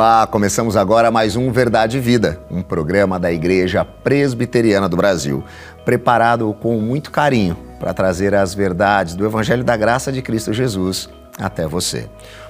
Olá, 0.00 0.26
começamos 0.26 0.78
agora 0.78 1.10
mais 1.10 1.36
um 1.36 1.52
Verdade 1.52 1.98
e 1.98 2.00
Vida, 2.00 2.40
um 2.50 2.62
programa 2.62 3.20
da 3.20 3.30
Igreja 3.30 3.84
Presbiteriana 3.84 4.88
do 4.88 4.96
Brasil, 4.96 5.44
preparado 5.84 6.56
com 6.58 6.80
muito 6.80 7.10
carinho 7.10 7.54
para 7.78 7.92
trazer 7.92 8.34
as 8.34 8.54
verdades 8.54 9.14
do 9.14 9.26
Evangelho 9.26 9.62
da 9.62 9.76
Graça 9.76 10.10
de 10.10 10.22
Cristo 10.22 10.54
Jesus 10.54 11.10
até 11.38 11.68
você. 11.68 12.08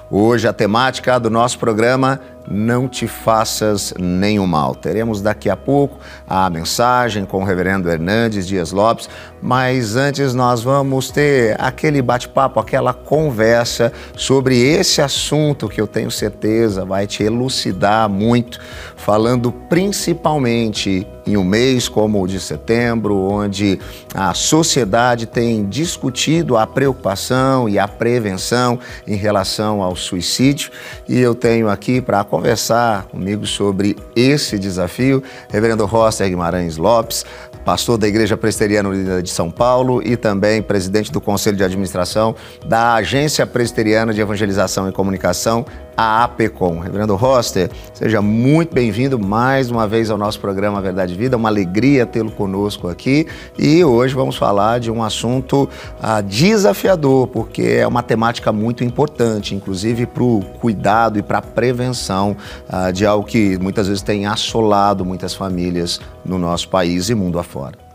Hoje 0.09 0.47
a 0.47 0.53
temática 0.53 1.19
do 1.19 1.29
nosso 1.29 1.59
programa 1.59 2.21
não 2.47 2.87
te 2.87 3.07
faças 3.07 3.93
nenhum 3.99 4.47
mal. 4.47 4.75
Teremos 4.75 5.21
daqui 5.21 5.49
a 5.49 5.55
pouco 5.55 5.97
a 6.27 6.49
mensagem 6.49 7.25
com 7.25 7.41
o 7.41 7.45
reverendo 7.45 7.89
Hernandes 7.89 8.47
Dias 8.47 8.71
Lopes, 8.71 9.09
mas 9.41 9.95
antes 9.95 10.33
nós 10.33 10.61
vamos 10.61 11.09
ter 11.09 11.59
aquele 11.59 12.01
bate-papo, 12.01 12.59
aquela 12.59 12.93
conversa 12.93 13.91
sobre 14.15 14.59
esse 14.59 15.01
assunto 15.01 15.67
que 15.67 15.81
eu 15.81 15.87
tenho 15.87 16.11
certeza 16.11 16.85
vai 16.85 17.07
te 17.07 17.23
elucidar 17.23 18.09
muito, 18.09 18.59
falando 18.95 19.51
principalmente 19.51 21.07
em 21.25 21.37
um 21.37 21.43
mês 21.43 21.87
como 21.87 22.21
o 22.21 22.27
de 22.27 22.39
setembro, 22.39 23.15
onde 23.15 23.79
a 24.13 24.33
sociedade 24.33 25.25
tem 25.25 25.65
discutido 25.65 26.57
a 26.57 26.65
preocupação 26.65 27.69
e 27.69 27.77
a 27.77 27.87
prevenção 27.87 28.79
em 29.07 29.15
relação 29.15 29.81
ao 29.81 29.95
suicídio, 29.95 30.71
e 31.07 31.19
eu 31.19 31.35
tenho 31.35 31.69
aqui 31.69 32.01
para 32.01 32.23
conversar 32.31 33.07
comigo 33.07 33.45
sobre 33.45 33.97
esse 34.15 34.57
desafio, 34.57 35.21
Reverendo 35.49 35.85
Roster 35.85 36.29
Guimarães 36.29 36.77
Lopes, 36.77 37.25
pastor 37.65 37.97
da 37.97 38.07
Igreja 38.07 38.37
Presbiteriana 38.37 39.21
de 39.21 39.29
São 39.29 39.51
Paulo 39.51 40.01
e 40.01 40.15
também 40.15 40.61
presidente 40.61 41.11
do 41.11 41.19
Conselho 41.19 41.57
de 41.57 41.63
Administração 41.63 42.33
da 42.65 42.93
Agência 42.93 43.45
Presbiteriana 43.45 44.13
de 44.13 44.21
Evangelização 44.21 44.87
e 44.87 44.93
Comunicação, 44.93 45.65
a 46.01 46.23
APECOM. 46.23 46.79
Reverendo 46.79 47.15
Roster, 47.15 47.69
seja 47.93 48.23
muito 48.23 48.73
bem-vindo 48.73 49.19
mais 49.19 49.69
uma 49.69 49.87
vez 49.87 50.09
ao 50.09 50.17
nosso 50.17 50.39
programa 50.39 50.81
Verdade 50.81 51.13
e 51.13 51.15
Vida. 51.15 51.37
Uma 51.37 51.49
alegria 51.49 52.07
tê-lo 52.07 52.31
conosco 52.31 52.87
aqui 52.87 53.27
e 53.55 53.83
hoje 53.83 54.15
vamos 54.15 54.35
falar 54.35 54.79
de 54.79 54.89
um 54.89 55.03
assunto 55.03 55.69
ah, 56.01 56.19
desafiador, 56.21 57.27
porque 57.27 57.61
é 57.61 57.85
uma 57.85 58.01
temática 58.01 58.51
muito 58.51 58.83
importante, 58.83 59.53
inclusive 59.53 60.07
para 60.07 60.23
o 60.23 60.41
cuidado 60.59 61.19
e 61.19 61.21
para 61.21 61.37
a 61.37 61.41
prevenção 61.43 62.35
ah, 62.67 62.89
de 62.89 63.05
algo 63.05 63.23
que 63.23 63.59
muitas 63.59 63.87
vezes 63.87 64.01
tem 64.01 64.25
assolado 64.25 65.05
muitas 65.05 65.35
famílias 65.35 66.01
no 66.25 66.39
nosso 66.39 66.67
país 66.67 67.09
e 67.09 67.13
mundo 67.13 67.37
afora. 67.37 67.91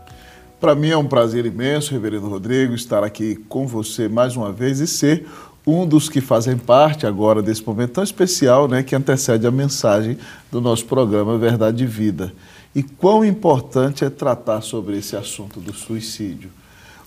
Para 0.59 0.73
mim 0.73 0.89
é 0.89 0.97
um 0.97 1.05
prazer 1.05 1.45
imenso, 1.45 1.91
Reverendo 1.91 2.27
Rodrigo, 2.27 2.73
estar 2.73 3.03
aqui 3.03 3.35
com 3.47 3.67
você 3.67 4.09
mais 4.09 4.35
uma 4.35 4.51
vez 4.51 4.79
e 4.79 4.87
ser 4.87 5.23
um 5.67 5.85
dos 5.85 6.07
que 6.07 6.21
fazem 6.21 6.57
parte 6.57 7.05
agora 7.05 7.41
desse 7.41 7.61
momento 7.61 7.91
tão 7.91 8.03
especial, 8.03 8.69
né, 8.69 8.81
que 8.81 8.95
antecede 8.95 9.45
a 9.45 9.51
mensagem 9.51 10.17
do 10.49 10.61
nosso 10.61 10.85
programa 10.85 11.37
Verdade 11.37 11.83
e 11.83 11.87
Vida. 11.87 12.33
E 12.73 12.81
quão 12.81 13.25
importante 13.25 14.05
é 14.05 14.09
tratar 14.09 14.61
sobre 14.61 14.97
esse 14.97 15.17
assunto 15.17 15.59
do 15.59 15.73
suicídio. 15.73 16.49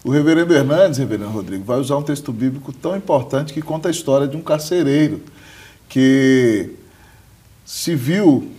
O 0.05 0.11
reverendo 0.11 0.53
Hernandes, 0.53 0.99
reverendo 0.99 1.31
Rodrigo, 1.31 1.65
vai 1.65 1.79
usar 1.79 1.97
um 1.97 2.03
texto 2.03 2.33
bíblico 2.33 2.71
tão 2.71 2.95
importante 2.95 3.55
que 3.55 3.63
conta 3.63 3.89
a 3.89 3.91
história 3.91 4.29
de 4.29 4.37
um 4.37 4.43
carcereiro 4.43 5.23
que 5.89 6.71
se 7.65 7.95
viu 7.95 8.51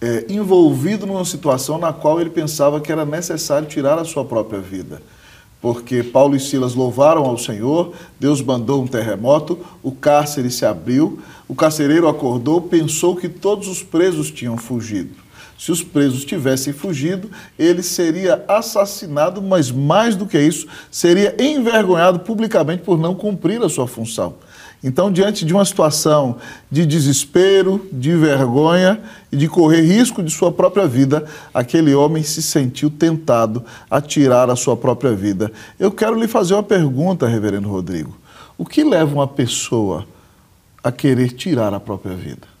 é, 0.00 0.24
envolvido 0.30 1.06
numa 1.06 1.24
situação 1.26 1.76
na 1.78 1.92
qual 1.92 2.20
ele 2.20 2.30
pensava 2.30 2.80
que 2.80 2.90
era 2.90 3.04
necessário 3.04 3.68
tirar 3.68 3.98
a 3.98 4.04
sua 4.04 4.24
própria 4.24 4.60
vida 4.60 5.02
porque 5.60 6.02
Paulo 6.02 6.36
e 6.36 6.40
Silas 6.40 6.74
louvaram 6.74 7.24
ao 7.24 7.38
Senhor, 7.38 7.92
Deus 8.20 8.40
mandou 8.40 8.82
um 8.82 8.86
terremoto, 8.86 9.58
o 9.82 9.90
cárcere 9.90 10.50
se 10.50 10.64
abriu, 10.64 11.18
o 11.48 11.54
carcereiro 11.54 12.08
acordou, 12.08 12.60
pensou 12.60 13.16
que 13.16 13.28
todos 13.28 13.68
os 13.68 13.82
presos 13.82 14.30
tinham 14.30 14.56
fugido. 14.56 15.26
Se 15.58 15.72
os 15.72 15.82
presos 15.82 16.24
tivessem 16.24 16.72
fugido, 16.72 17.30
ele 17.58 17.82
seria 17.82 18.44
assassinado, 18.46 19.40
mas 19.40 19.70
mais 19.70 20.14
do 20.14 20.26
que 20.26 20.38
isso, 20.38 20.66
seria 20.90 21.34
envergonhado 21.42 22.20
publicamente 22.20 22.82
por 22.82 22.98
não 22.98 23.14
cumprir 23.14 23.62
a 23.62 23.68
sua 23.68 23.86
função. 23.86 24.34
Então, 24.82 25.10
diante 25.10 25.44
de 25.44 25.52
uma 25.52 25.64
situação 25.64 26.36
de 26.70 26.86
desespero, 26.86 27.86
de 27.90 28.14
vergonha 28.14 29.00
e 29.32 29.36
de 29.36 29.48
correr 29.48 29.80
risco 29.80 30.22
de 30.22 30.30
sua 30.30 30.52
própria 30.52 30.86
vida, 30.86 31.24
aquele 31.52 31.94
homem 31.94 32.22
se 32.22 32.42
sentiu 32.42 32.90
tentado 32.90 33.64
a 33.90 34.00
tirar 34.00 34.50
a 34.50 34.56
sua 34.56 34.76
própria 34.76 35.12
vida. 35.12 35.50
Eu 35.78 35.90
quero 35.90 36.18
lhe 36.18 36.28
fazer 36.28 36.54
uma 36.54 36.62
pergunta, 36.62 37.26
Reverendo 37.26 37.68
Rodrigo. 37.68 38.16
O 38.58 38.64
que 38.64 38.84
leva 38.84 39.12
uma 39.12 39.26
pessoa 39.26 40.06
a 40.82 40.92
querer 40.92 41.32
tirar 41.32 41.74
a 41.74 41.80
própria 41.80 42.14
vida? 42.14 42.55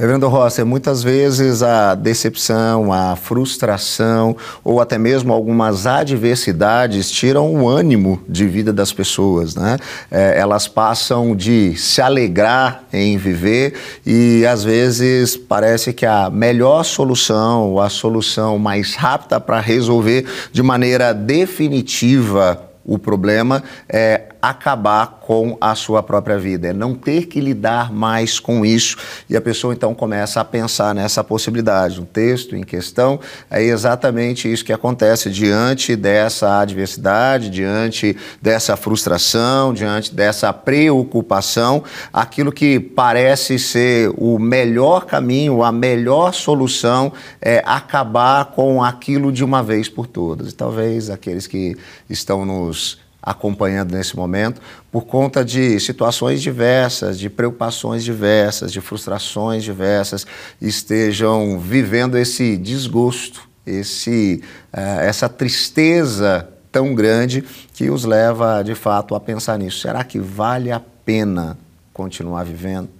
Reverendo 0.00 0.28
Rossi, 0.28 0.64
muitas 0.64 1.02
vezes 1.02 1.62
a 1.62 1.94
decepção, 1.94 2.90
a 2.90 3.14
frustração 3.16 4.34
ou 4.64 4.80
até 4.80 4.96
mesmo 4.96 5.30
algumas 5.30 5.86
adversidades 5.86 7.10
tiram 7.10 7.54
o 7.54 7.68
ânimo 7.68 8.18
de 8.26 8.46
vida 8.46 8.72
das 8.72 8.94
pessoas, 8.94 9.54
né? 9.54 9.76
É, 10.10 10.38
elas 10.40 10.66
passam 10.66 11.36
de 11.36 11.76
se 11.76 12.00
alegrar 12.00 12.84
em 12.90 13.18
viver 13.18 13.74
e 14.06 14.46
às 14.46 14.64
vezes 14.64 15.36
parece 15.36 15.92
que 15.92 16.06
a 16.06 16.30
melhor 16.30 16.82
solução, 16.82 17.78
a 17.78 17.90
solução 17.90 18.58
mais 18.58 18.94
rápida 18.94 19.38
para 19.38 19.60
resolver 19.60 20.24
de 20.50 20.62
maneira 20.62 21.12
definitiva 21.12 22.70
o 22.86 22.98
problema 22.98 23.62
é 23.86 24.29
acabar 24.40 25.18
com 25.20 25.56
a 25.60 25.74
sua 25.74 26.02
própria 26.02 26.38
vida, 26.38 26.68
é 26.68 26.72
não 26.72 26.94
ter 26.94 27.26
que 27.26 27.40
lidar 27.40 27.92
mais 27.92 28.40
com 28.40 28.64
isso. 28.64 28.96
E 29.28 29.36
a 29.36 29.40
pessoa 29.40 29.72
então 29.72 29.94
começa 29.94 30.40
a 30.40 30.44
pensar 30.44 30.94
nessa 30.94 31.22
possibilidade. 31.22 32.00
O 32.00 32.04
texto 32.04 32.56
em 32.56 32.62
questão 32.62 33.20
é 33.50 33.62
exatamente 33.62 34.50
isso 34.50 34.64
que 34.64 34.72
acontece 34.72 35.30
diante 35.30 35.94
dessa 35.94 36.60
adversidade, 36.60 37.50
diante 37.50 38.16
dessa 38.40 38.76
frustração, 38.76 39.72
diante 39.72 40.14
dessa 40.14 40.52
preocupação, 40.52 41.84
aquilo 42.12 42.50
que 42.50 42.80
parece 42.80 43.58
ser 43.58 44.12
o 44.16 44.38
melhor 44.38 45.06
caminho, 45.06 45.62
a 45.62 45.70
melhor 45.70 46.32
solução 46.34 47.12
é 47.40 47.62
acabar 47.66 48.46
com 48.46 48.82
aquilo 48.82 49.30
de 49.30 49.44
uma 49.44 49.62
vez 49.62 49.88
por 49.88 50.06
todas. 50.06 50.52
E 50.52 50.54
talvez 50.54 51.10
aqueles 51.10 51.46
que 51.46 51.76
estão 52.08 52.44
nos 52.44 52.98
acompanhando 53.22 53.92
nesse 53.92 54.16
momento, 54.16 54.60
por 54.90 55.04
conta 55.06 55.44
de 55.44 55.78
situações 55.78 56.40
diversas, 56.40 57.18
de 57.18 57.28
preocupações 57.28 58.02
diversas, 58.02 58.72
de 58.72 58.80
frustrações 58.80 59.62
diversas, 59.62 60.26
estejam 60.60 61.58
vivendo 61.58 62.16
esse 62.16 62.56
desgosto, 62.56 63.48
esse, 63.66 64.42
uh, 64.72 65.00
essa 65.00 65.28
tristeza 65.28 66.48
tão 66.72 66.94
grande 66.94 67.42
que 67.74 67.90
os 67.90 68.04
leva 68.04 68.62
de 68.62 68.74
fato 68.74 69.14
a 69.14 69.20
pensar 69.20 69.58
nisso. 69.58 69.80
Será 69.80 70.04
que 70.04 70.18
vale 70.18 70.70
a 70.70 70.80
pena 71.04 71.58
continuar 71.92 72.44
vivendo? 72.44 72.99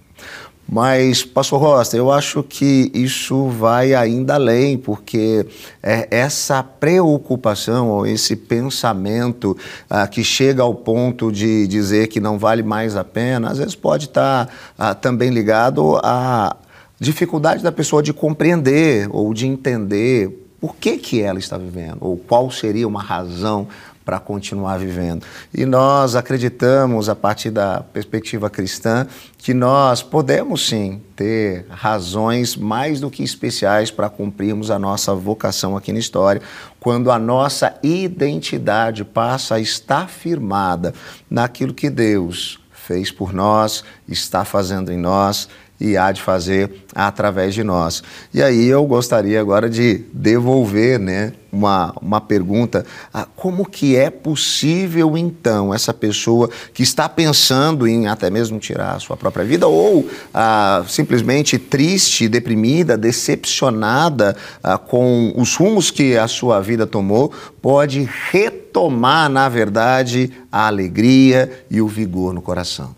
Mas, 0.73 1.21
pastor 1.21 1.59
Rosta, 1.59 1.97
eu 1.97 2.09
acho 2.09 2.41
que 2.41 2.89
isso 2.93 3.49
vai 3.49 3.93
ainda 3.93 4.35
além, 4.35 4.77
porque 4.77 5.45
é 5.83 6.07
essa 6.09 6.63
preocupação 6.63 7.89
ou 7.89 8.07
esse 8.07 8.37
pensamento 8.37 9.57
ah, 9.89 10.07
que 10.07 10.23
chega 10.23 10.63
ao 10.63 10.73
ponto 10.73 11.29
de 11.29 11.67
dizer 11.67 12.07
que 12.07 12.21
não 12.21 12.39
vale 12.39 12.63
mais 12.63 12.95
a 12.95 13.03
pena, 13.03 13.51
às 13.51 13.57
vezes 13.57 13.75
pode 13.75 14.05
estar 14.05 14.47
ah, 14.79 14.95
também 14.95 15.29
ligado 15.29 15.99
à 16.01 16.55
dificuldade 16.97 17.61
da 17.61 17.71
pessoa 17.73 18.01
de 18.01 18.13
compreender 18.13 19.09
ou 19.11 19.33
de 19.33 19.47
entender 19.47 20.47
por 20.61 20.77
que, 20.77 20.95
que 20.95 21.19
ela 21.21 21.39
está 21.39 21.57
vivendo, 21.57 21.97
ou 21.99 22.15
qual 22.15 22.49
seria 22.49 22.87
uma 22.87 23.01
razão 23.01 23.67
para 24.03 24.19
continuar 24.19 24.77
vivendo. 24.79 25.25
E 25.53 25.65
nós 25.65 26.15
acreditamos, 26.15 27.09
a 27.09 27.15
partir 27.15 27.51
da 27.51 27.81
perspectiva 27.81 28.49
cristã, 28.49 29.07
que 29.37 29.53
nós 29.53 30.01
podemos 30.01 30.67
sim 30.67 31.01
ter 31.15 31.65
razões 31.69 32.55
mais 32.55 32.99
do 32.99 33.09
que 33.09 33.23
especiais 33.23 33.91
para 33.91 34.09
cumprirmos 34.09 34.71
a 34.71 34.79
nossa 34.79 35.13
vocação 35.13 35.77
aqui 35.77 35.93
na 35.93 35.99
história, 35.99 36.41
quando 36.79 37.11
a 37.11 37.19
nossa 37.19 37.75
identidade 37.83 39.03
passa 39.03 39.55
a 39.55 39.59
estar 39.59 40.09
firmada 40.09 40.93
naquilo 41.29 41.73
que 41.73 41.89
Deus 41.89 42.59
fez 42.71 43.11
por 43.11 43.31
nós, 43.31 43.83
está 44.07 44.43
fazendo 44.43 44.91
em 44.91 44.97
nós 44.97 45.47
e 45.81 45.97
há 45.97 46.11
de 46.11 46.21
fazer 46.21 46.71
através 46.93 47.55
de 47.55 47.63
nós. 47.63 48.03
E 48.31 48.41
aí 48.41 48.67
eu 48.67 48.85
gostaria 48.85 49.41
agora 49.41 49.67
de 49.67 50.05
devolver 50.13 50.99
né, 50.99 51.33
uma, 51.51 51.93
uma 51.99 52.21
pergunta: 52.21 52.85
ah, 53.11 53.27
como 53.35 53.65
que 53.65 53.95
é 53.95 54.11
possível 54.11 55.17
então 55.17 55.73
essa 55.73 55.91
pessoa 55.91 56.49
que 56.71 56.83
está 56.83 57.09
pensando 57.09 57.87
em 57.87 58.07
até 58.07 58.29
mesmo 58.29 58.59
tirar 58.59 58.95
a 58.95 58.99
sua 58.99 59.17
própria 59.17 59.43
vida 59.43 59.67
ou 59.67 60.07
ah, 60.31 60.83
simplesmente 60.87 61.57
triste, 61.57 62.29
deprimida, 62.29 62.95
decepcionada 62.95 64.37
ah, 64.61 64.77
com 64.77 65.33
os 65.35 65.55
rumos 65.55 65.89
que 65.89 66.15
a 66.15 66.27
sua 66.27 66.61
vida 66.61 66.85
tomou, 66.85 67.33
pode 67.59 68.07
retomar, 68.31 69.29
na 69.29 69.49
verdade, 69.49 70.31
a 70.51 70.67
alegria 70.67 71.65
e 71.71 71.81
o 71.81 71.87
vigor 71.87 72.33
no 72.33 72.41
coração? 72.41 72.95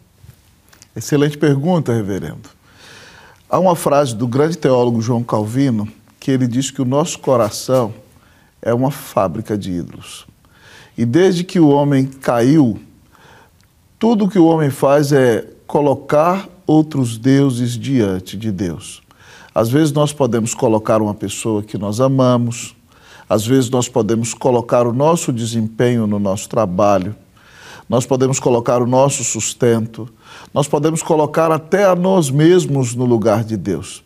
Excelente 0.95 1.37
pergunta, 1.37 1.93
reverendo. 1.93 2.49
Há 3.53 3.59
uma 3.59 3.75
frase 3.75 4.15
do 4.15 4.27
grande 4.27 4.57
teólogo 4.57 4.99
João 4.99 5.21
Calvino 5.21 5.87
que 6.19 6.31
ele 6.31 6.47
diz 6.47 6.71
que 6.71 6.81
o 6.81 6.85
nosso 6.85 7.19
coração 7.19 7.93
é 8.59 8.73
uma 8.73 8.89
fábrica 8.89 9.55
de 9.55 9.71
ídolos. 9.71 10.25
E 10.97 11.05
desde 11.05 11.43
que 11.43 11.59
o 11.59 11.67
homem 11.67 12.07
caiu, 12.07 12.79
tudo 13.99 14.27
que 14.27 14.39
o 14.39 14.45
homem 14.47 14.71
faz 14.71 15.11
é 15.11 15.47
colocar 15.67 16.49
outros 16.65 17.15
deuses 17.15 17.77
diante 17.77 18.35
de 18.35 18.51
Deus. 18.51 19.03
Às 19.53 19.69
vezes 19.69 19.91
nós 19.91 20.11
podemos 20.11 20.55
colocar 20.55 20.99
uma 20.99 21.13
pessoa 21.13 21.61
que 21.61 21.77
nós 21.77 22.01
amamos, 22.01 22.75
às 23.29 23.45
vezes 23.45 23.69
nós 23.69 23.87
podemos 23.87 24.33
colocar 24.33 24.87
o 24.87 24.93
nosso 24.93 25.31
desempenho 25.31 26.07
no 26.07 26.17
nosso 26.17 26.49
trabalho, 26.49 27.15
nós 27.89 28.05
podemos 28.05 28.39
colocar 28.39 28.81
o 28.81 28.87
nosso 28.87 29.23
sustento, 29.23 30.07
nós 30.53 30.67
podemos 30.67 31.03
colocar 31.03 31.51
até 31.51 31.85
a 31.85 31.95
nós 31.95 32.29
mesmos 32.29 32.95
no 32.95 33.05
lugar 33.05 33.43
de 33.43 33.57
Deus. 33.57 34.03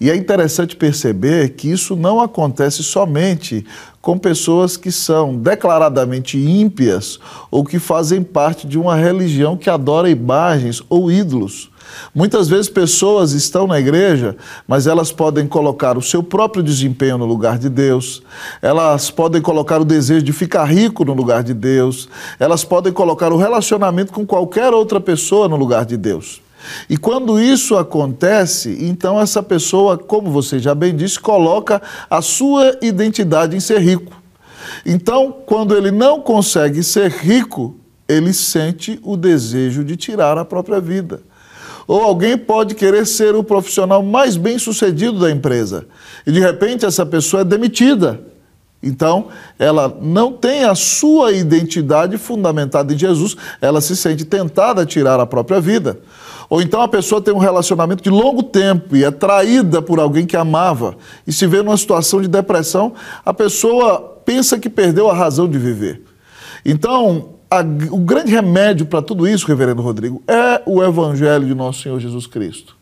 E 0.00 0.10
é 0.10 0.16
interessante 0.16 0.76
perceber 0.76 1.50
que 1.50 1.70
isso 1.70 1.96
não 1.96 2.20
acontece 2.20 2.82
somente 2.82 3.64
com 4.00 4.18
pessoas 4.18 4.76
que 4.76 4.92
são 4.92 5.36
declaradamente 5.36 6.38
ímpias 6.38 7.18
ou 7.50 7.64
que 7.64 7.78
fazem 7.78 8.22
parte 8.22 8.66
de 8.66 8.78
uma 8.78 8.96
religião 8.96 9.56
que 9.56 9.70
adora 9.70 10.10
imagens 10.10 10.82
ou 10.88 11.10
ídolos. 11.10 11.70
Muitas 12.14 12.48
vezes 12.48 12.68
pessoas 12.68 13.32
estão 13.32 13.66
na 13.66 13.78
igreja, 13.78 14.36
mas 14.66 14.86
elas 14.86 15.12
podem 15.12 15.46
colocar 15.46 15.96
o 15.98 16.02
seu 16.02 16.22
próprio 16.22 16.62
desempenho 16.62 17.18
no 17.18 17.24
lugar 17.24 17.58
de 17.58 17.68
Deus, 17.68 18.22
elas 18.62 19.10
podem 19.10 19.40
colocar 19.40 19.80
o 19.80 19.84
desejo 19.84 20.24
de 20.24 20.32
ficar 20.32 20.64
rico 20.64 21.04
no 21.04 21.12
lugar 21.12 21.42
de 21.42 21.54
Deus, 21.54 22.08
elas 22.38 22.64
podem 22.64 22.92
colocar 22.92 23.32
o 23.32 23.36
relacionamento 23.36 24.12
com 24.12 24.26
qualquer 24.26 24.72
outra 24.72 25.00
pessoa 25.00 25.48
no 25.48 25.56
lugar 25.56 25.84
de 25.84 25.96
Deus. 25.96 26.42
E 26.88 26.96
quando 26.96 27.40
isso 27.40 27.76
acontece, 27.76 28.78
então 28.80 29.20
essa 29.20 29.42
pessoa, 29.42 29.98
como 29.98 30.30
você 30.30 30.58
já 30.58 30.74
bem 30.74 30.96
disse, 30.96 31.20
coloca 31.20 31.80
a 32.08 32.22
sua 32.22 32.76
identidade 32.80 33.56
em 33.56 33.60
ser 33.60 33.80
rico. 33.80 34.12
Então, 34.84 35.34
quando 35.44 35.76
ele 35.76 35.90
não 35.90 36.20
consegue 36.20 36.82
ser 36.82 37.10
rico, 37.10 37.76
ele 38.08 38.32
sente 38.32 38.98
o 39.02 39.16
desejo 39.16 39.84
de 39.84 39.96
tirar 39.96 40.38
a 40.38 40.44
própria 40.44 40.80
vida. 40.80 41.22
Ou 41.86 42.02
alguém 42.02 42.36
pode 42.36 42.74
querer 42.74 43.06
ser 43.06 43.34
o 43.34 43.44
profissional 43.44 44.02
mais 44.02 44.36
bem 44.36 44.58
sucedido 44.58 45.18
da 45.18 45.30
empresa 45.30 45.86
e 46.26 46.32
de 46.32 46.40
repente 46.40 46.86
essa 46.86 47.04
pessoa 47.04 47.42
é 47.42 47.44
demitida. 47.44 48.20
Então, 48.82 49.28
ela 49.58 49.96
não 50.02 50.30
tem 50.30 50.64
a 50.64 50.74
sua 50.74 51.32
identidade 51.32 52.18
fundamentada 52.18 52.92
em 52.92 52.98
Jesus, 52.98 53.34
ela 53.58 53.80
se 53.80 53.96
sente 53.96 54.26
tentada 54.26 54.82
a 54.82 54.86
tirar 54.86 55.18
a 55.18 55.24
própria 55.24 55.58
vida. 55.58 55.98
Ou 56.50 56.60
então 56.60 56.82
a 56.82 56.88
pessoa 56.88 57.22
tem 57.22 57.32
um 57.32 57.38
relacionamento 57.38 58.02
de 58.02 58.10
longo 58.10 58.42
tempo 58.42 58.94
e 58.94 59.02
é 59.02 59.10
traída 59.10 59.80
por 59.80 59.98
alguém 59.98 60.26
que 60.26 60.36
amava 60.36 60.96
e 61.26 61.32
se 61.32 61.46
vê 61.46 61.62
numa 61.62 61.76
situação 61.76 62.20
de 62.20 62.28
depressão, 62.28 62.92
a 63.24 63.32
pessoa 63.32 64.20
pensa 64.24 64.58
que 64.58 64.68
perdeu 64.68 65.10
a 65.10 65.14
razão 65.14 65.48
de 65.48 65.58
viver. 65.58 66.02
Então, 66.62 67.33
a, 67.50 67.60
o 67.90 67.98
grande 67.98 68.30
remédio 68.30 68.86
para 68.86 69.02
tudo 69.02 69.26
isso, 69.28 69.46
reverendo 69.46 69.82
Rodrigo, 69.82 70.22
é 70.26 70.62
o 70.66 70.82
Evangelho 70.82 71.46
de 71.46 71.54
nosso 71.54 71.82
Senhor 71.82 71.98
Jesus 72.00 72.26
Cristo. 72.26 72.76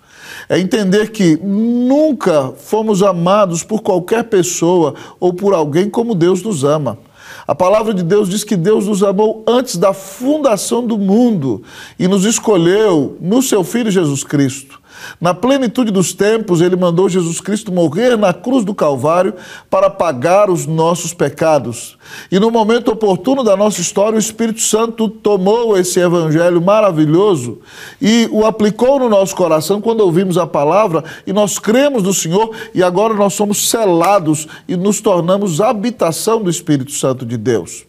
É 0.48 0.58
entender 0.58 1.10
que 1.10 1.36
nunca 1.36 2.52
fomos 2.56 3.02
amados 3.02 3.62
por 3.62 3.82
qualquer 3.82 4.24
pessoa 4.24 4.94
ou 5.20 5.32
por 5.32 5.54
alguém 5.54 5.90
como 5.90 6.14
Deus 6.14 6.42
nos 6.42 6.64
ama. 6.64 6.98
A 7.46 7.54
palavra 7.54 7.92
de 7.92 8.02
Deus 8.02 8.28
diz 8.28 8.44
que 8.44 8.56
Deus 8.56 8.86
nos 8.86 9.02
amou 9.02 9.44
antes 9.46 9.76
da 9.76 9.92
fundação 9.92 10.86
do 10.86 10.96
mundo 10.96 11.62
e 11.98 12.06
nos 12.06 12.24
escolheu 12.24 13.16
no 13.20 13.42
seu 13.42 13.64
Filho 13.64 13.90
Jesus 13.90 14.22
Cristo. 14.22 14.80
Na 15.20 15.32
plenitude 15.34 15.90
dos 15.90 16.12
tempos, 16.12 16.60
ele 16.60 16.76
mandou 16.76 17.08
Jesus 17.08 17.40
Cristo 17.40 17.72
morrer 17.72 18.16
na 18.16 18.32
cruz 18.32 18.64
do 18.64 18.74
Calvário 18.74 19.34
para 19.70 19.88
pagar 19.90 20.50
os 20.50 20.66
nossos 20.66 21.14
pecados. 21.14 21.96
E 22.30 22.38
no 22.38 22.50
momento 22.50 22.90
oportuno 22.90 23.44
da 23.44 23.56
nossa 23.56 23.80
história, 23.80 24.16
o 24.16 24.20
Espírito 24.20 24.60
Santo 24.60 25.08
tomou 25.08 25.76
esse 25.76 26.00
evangelho 26.00 26.60
maravilhoso 26.60 27.58
e 28.00 28.28
o 28.32 28.44
aplicou 28.44 28.98
no 28.98 29.08
nosso 29.08 29.34
coração 29.34 29.80
quando 29.80 30.00
ouvimos 30.00 30.38
a 30.38 30.46
palavra 30.46 31.04
e 31.26 31.32
nós 31.32 31.58
cremos 31.58 32.02
no 32.02 32.14
Senhor 32.14 32.54
e 32.74 32.82
agora 32.82 33.14
nós 33.14 33.34
somos 33.34 33.68
selados 33.68 34.46
e 34.68 34.76
nos 34.76 35.00
tornamos 35.00 35.60
habitação 35.60 36.42
do 36.42 36.50
Espírito 36.50 36.92
Santo 36.92 37.24
de 37.24 37.36
Deus. 37.36 37.84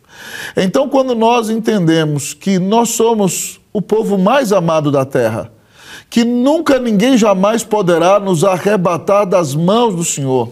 Então, 0.56 0.88
quando 0.88 1.16
nós 1.16 1.50
entendemos 1.50 2.34
que 2.34 2.60
nós 2.60 2.90
somos 2.90 3.60
o 3.72 3.82
povo 3.82 4.18
mais 4.18 4.52
amado 4.52 4.92
da 4.92 5.04
terra, 5.04 5.52
que 6.14 6.24
nunca 6.24 6.78
ninguém 6.78 7.18
jamais 7.18 7.64
poderá 7.64 8.20
nos 8.20 8.44
arrebatar 8.44 9.26
das 9.26 9.56
mãos 9.56 9.96
do 9.96 10.04
Senhor. 10.04 10.48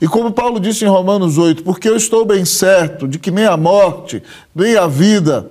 E 0.00 0.08
como 0.08 0.32
Paulo 0.32 0.58
disse 0.58 0.84
em 0.84 0.88
Romanos 0.88 1.38
8, 1.38 1.62
porque 1.62 1.88
eu 1.88 1.96
estou 1.96 2.24
bem 2.24 2.44
certo 2.44 3.06
de 3.06 3.16
que 3.16 3.30
nem 3.30 3.44
a 3.44 3.56
morte, 3.56 4.20
nem 4.52 4.76
a 4.76 4.88
vida, 4.88 5.48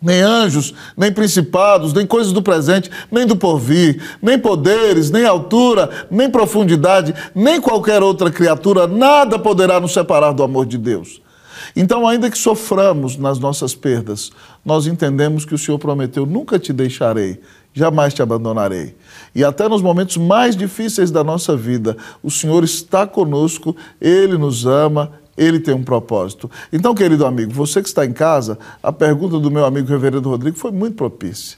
nem 0.00 0.22
anjos, 0.22 0.72
nem 0.96 1.12
principados, 1.12 1.92
nem 1.92 2.06
coisas 2.06 2.32
do 2.32 2.40
presente, 2.40 2.90
nem 3.12 3.26
do 3.26 3.36
porvir, 3.36 4.02
nem 4.22 4.38
poderes, 4.38 5.10
nem 5.10 5.26
altura, 5.26 6.06
nem 6.10 6.30
profundidade, 6.30 7.14
nem 7.34 7.60
qualquer 7.60 8.02
outra 8.02 8.30
criatura, 8.30 8.86
nada 8.86 9.38
poderá 9.38 9.78
nos 9.78 9.92
separar 9.92 10.32
do 10.32 10.42
amor 10.42 10.64
de 10.64 10.78
Deus. 10.78 11.20
Então, 11.76 12.08
ainda 12.08 12.30
que 12.30 12.38
soframos 12.38 13.18
nas 13.18 13.38
nossas 13.38 13.74
perdas, 13.74 14.30
nós 14.64 14.86
entendemos 14.86 15.44
que 15.44 15.54
o 15.54 15.58
Senhor 15.58 15.78
prometeu: 15.78 16.24
nunca 16.24 16.58
te 16.58 16.72
deixarei, 16.72 17.40
jamais 17.80 18.12
te 18.12 18.22
abandonarei. 18.22 18.94
E 19.34 19.42
até 19.42 19.68
nos 19.68 19.80
momentos 19.80 20.16
mais 20.18 20.54
difíceis 20.54 21.10
da 21.10 21.24
nossa 21.24 21.56
vida, 21.56 21.96
o 22.22 22.30
Senhor 22.30 22.62
está 22.62 23.06
conosco, 23.06 23.74
Ele 24.00 24.36
nos 24.36 24.66
ama, 24.66 25.12
Ele 25.36 25.58
tem 25.58 25.74
um 25.74 25.82
propósito. 25.82 26.50
Então, 26.70 26.94
querido 26.94 27.24
amigo, 27.24 27.52
você 27.52 27.80
que 27.82 27.88
está 27.88 28.04
em 28.04 28.12
casa, 28.12 28.58
a 28.82 28.92
pergunta 28.92 29.38
do 29.38 29.50
meu 29.50 29.64
amigo 29.64 29.88
Reverendo 29.88 30.28
Rodrigo 30.28 30.58
foi 30.58 30.70
muito 30.70 30.94
propícia. 30.94 31.56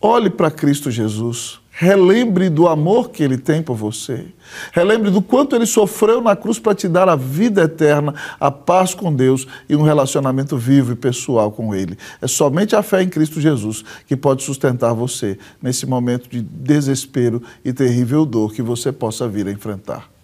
Olhe 0.00 0.30
para 0.30 0.50
Cristo 0.50 0.90
Jesus 0.90 1.60
Relembre 1.78 2.48
do 2.48 2.66
amor 2.66 3.10
que 3.10 3.22
ele 3.22 3.36
tem 3.36 3.62
por 3.62 3.76
você. 3.76 4.24
Relembre 4.72 5.10
do 5.10 5.20
quanto 5.20 5.54
ele 5.54 5.66
sofreu 5.66 6.22
na 6.22 6.34
cruz 6.34 6.58
para 6.58 6.74
te 6.74 6.88
dar 6.88 7.06
a 7.06 7.14
vida 7.14 7.64
eterna, 7.64 8.14
a 8.40 8.50
paz 8.50 8.94
com 8.94 9.12
Deus 9.12 9.46
e 9.68 9.76
um 9.76 9.82
relacionamento 9.82 10.56
vivo 10.56 10.92
e 10.92 10.96
pessoal 10.96 11.52
com 11.52 11.74
Ele. 11.74 11.98
É 12.22 12.26
somente 12.26 12.74
a 12.74 12.82
fé 12.82 13.02
em 13.02 13.10
Cristo 13.10 13.42
Jesus 13.42 13.84
que 14.06 14.16
pode 14.16 14.42
sustentar 14.42 14.94
você 14.94 15.38
nesse 15.60 15.84
momento 15.84 16.30
de 16.30 16.40
desespero 16.40 17.42
e 17.62 17.74
terrível 17.74 18.24
dor 18.24 18.54
que 18.54 18.62
você 18.62 18.90
possa 18.90 19.28
vir 19.28 19.46
a 19.46 19.52
enfrentar. 19.52 20.15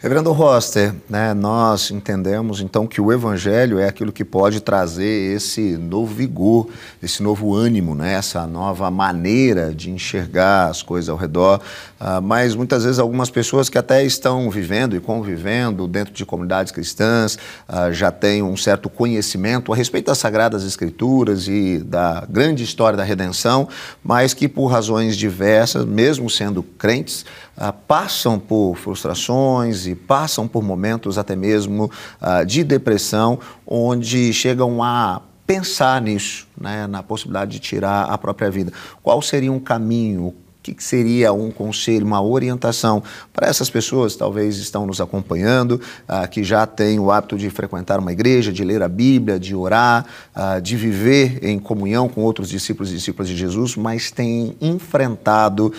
Reverendo 0.00 0.30
Roster, 0.30 0.94
né, 1.10 1.34
nós 1.34 1.90
entendemos 1.90 2.60
então 2.60 2.86
que 2.86 3.00
o 3.00 3.12
Evangelho 3.12 3.80
é 3.80 3.88
aquilo 3.88 4.12
que 4.12 4.24
pode 4.24 4.60
trazer 4.60 5.34
esse 5.34 5.76
novo 5.76 6.14
vigor, 6.14 6.68
esse 7.02 7.20
novo 7.20 7.52
ânimo, 7.52 7.96
né, 7.96 8.12
essa 8.12 8.46
nova 8.46 8.92
maneira 8.92 9.74
de 9.74 9.90
enxergar 9.90 10.68
as 10.68 10.84
coisas 10.84 11.08
ao 11.08 11.16
redor. 11.16 11.60
Uh, 12.00 12.22
mas 12.22 12.54
muitas 12.54 12.84
vezes 12.84 13.00
algumas 13.00 13.28
pessoas 13.28 13.68
que 13.68 13.76
até 13.76 14.04
estão 14.04 14.48
vivendo 14.48 14.94
e 14.94 15.00
convivendo 15.00 15.88
dentro 15.88 16.14
de 16.14 16.24
comunidades 16.24 16.70
cristãs 16.70 17.36
uh, 17.68 17.92
já 17.92 18.12
têm 18.12 18.40
um 18.40 18.56
certo 18.56 18.88
conhecimento 18.88 19.72
a 19.72 19.76
respeito 19.76 20.06
das 20.06 20.18
Sagradas 20.18 20.64
Escrituras 20.64 21.48
e 21.48 21.78
da 21.78 22.24
grande 22.30 22.62
história 22.62 22.96
da 22.96 23.02
redenção, 23.02 23.68
mas 24.04 24.32
que 24.32 24.46
por 24.46 24.68
razões 24.68 25.16
diversas, 25.16 25.84
mesmo 25.84 26.30
sendo 26.30 26.62
crentes, 26.62 27.24
uh, 27.56 27.72
passam 27.88 28.38
por 28.38 28.76
frustrações 28.76 29.87
e 29.88 29.94
passam 29.94 30.46
por 30.46 30.62
momentos 30.62 31.18
até 31.18 31.34
mesmo 31.34 31.90
uh, 32.20 32.44
de 32.44 32.62
depressão, 32.62 33.38
onde 33.66 34.32
chegam 34.32 34.82
a 34.82 35.22
pensar 35.46 36.02
nisso, 36.02 36.46
né, 36.60 36.86
na 36.86 37.02
possibilidade 37.02 37.52
de 37.52 37.58
tirar 37.58 38.04
a 38.04 38.18
própria 38.18 38.50
vida. 38.50 38.70
Qual 39.02 39.22
seria 39.22 39.50
um 39.50 39.58
caminho? 39.58 40.26
O 40.26 40.34
que 40.62 40.84
seria 40.84 41.32
um 41.32 41.50
conselho, 41.50 42.04
uma 42.04 42.20
orientação 42.20 43.02
para 43.32 43.48
essas 43.48 43.70
pessoas 43.70 44.12
que 44.12 44.18
talvez 44.18 44.58
estão 44.58 44.84
nos 44.84 45.00
acompanhando, 45.00 45.80
uh, 46.06 46.28
que 46.28 46.44
já 46.44 46.66
têm 46.66 46.98
o 47.00 47.10
hábito 47.10 47.38
de 47.38 47.48
frequentar 47.48 47.98
uma 47.98 48.12
igreja, 48.12 48.52
de 48.52 48.62
ler 48.62 48.82
a 48.82 48.88
Bíblia, 48.88 49.38
de 49.38 49.54
orar, 49.54 50.04
uh, 50.36 50.60
de 50.60 50.76
viver 50.76 51.42
em 51.42 51.58
comunhão 51.58 52.08
com 52.08 52.20
outros 52.20 52.50
discípulos 52.50 52.90
e 52.90 52.96
discípulas 52.96 53.28
de 53.28 53.36
Jesus, 53.36 53.76
mas 53.76 54.10
têm 54.10 54.54
enfrentado 54.60 55.72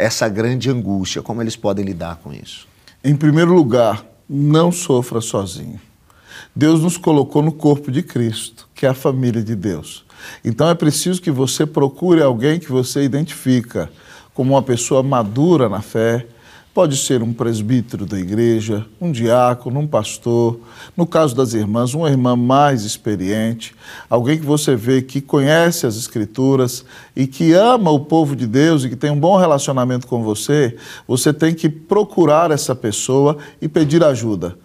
essa 0.00 0.28
grande 0.28 0.68
angústia? 0.70 1.22
Como 1.22 1.40
eles 1.40 1.54
podem 1.54 1.84
lidar 1.84 2.16
com 2.16 2.32
isso? 2.32 2.71
Em 3.04 3.16
primeiro 3.16 3.52
lugar, 3.52 4.06
não 4.28 4.70
sofra 4.70 5.20
sozinho. 5.20 5.80
Deus 6.54 6.80
nos 6.80 6.96
colocou 6.96 7.42
no 7.42 7.50
corpo 7.50 7.90
de 7.90 8.00
Cristo, 8.00 8.68
que 8.72 8.86
é 8.86 8.90
a 8.90 8.94
família 8.94 9.42
de 9.42 9.56
Deus. 9.56 10.04
Então 10.44 10.68
é 10.68 10.74
preciso 10.74 11.20
que 11.20 11.30
você 11.30 11.66
procure 11.66 12.22
alguém 12.22 12.60
que 12.60 12.70
você 12.70 13.02
identifica 13.02 13.90
como 14.32 14.54
uma 14.54 14.62
pessoa 14.62 15.02
madura 15.02 15.68
na 15.68 15.82
fé, 15.82 16.28
Pode 16.74 16.96
ser 16.96 17.22
um 17.22 17.34
presbítero 17.34 18.06
da 18.06 18.18
igreja, 18.18 18.86
um 18.98 19.12
diácono, 19.12 19.78
um 19.78 19.86
pastor, 19.86 20.58
no 20.96 21.06
caso 21.06 21.36
das 21.36 21.52
irmãs, 21.52 21.92
uma 21.92 22.08
irmã 22.08 22.34
mais 22.34 22.84
experiente, 22.84 23.74
alguém 24.08 24.38
que 24.38 24.46
você 24.46 24.74
vê 24.74 25.02
que 25.02 25.20
conhece 25.20 25.86
as 25.86 25.98
Escrituras 25.98 26.82
e 27.14 27.26
que 27.26 27.52
ama 27.52 27.90
o 27.90 28.00
povo 28.00 28.34
de 28.34 28.46
Deus 28.46 28.84
e 28.84 28.88
que 28.88 28.96
tem 28.96 29.10
um 29.10 29.20
bom 29.20 29.36
relacionamento 29.36 30.06
com 30.06 30.22
você, 30.22 30.74
você 31.06 31.30
tem 31.30 31.54
que 31.54 31.68
procurar 31.68 32.50
essa 32.50 32.74
pessoa 32.74 33.36
e 33.60 33.68
pedir 33.68 34.02
ajuda. 34.02 34.56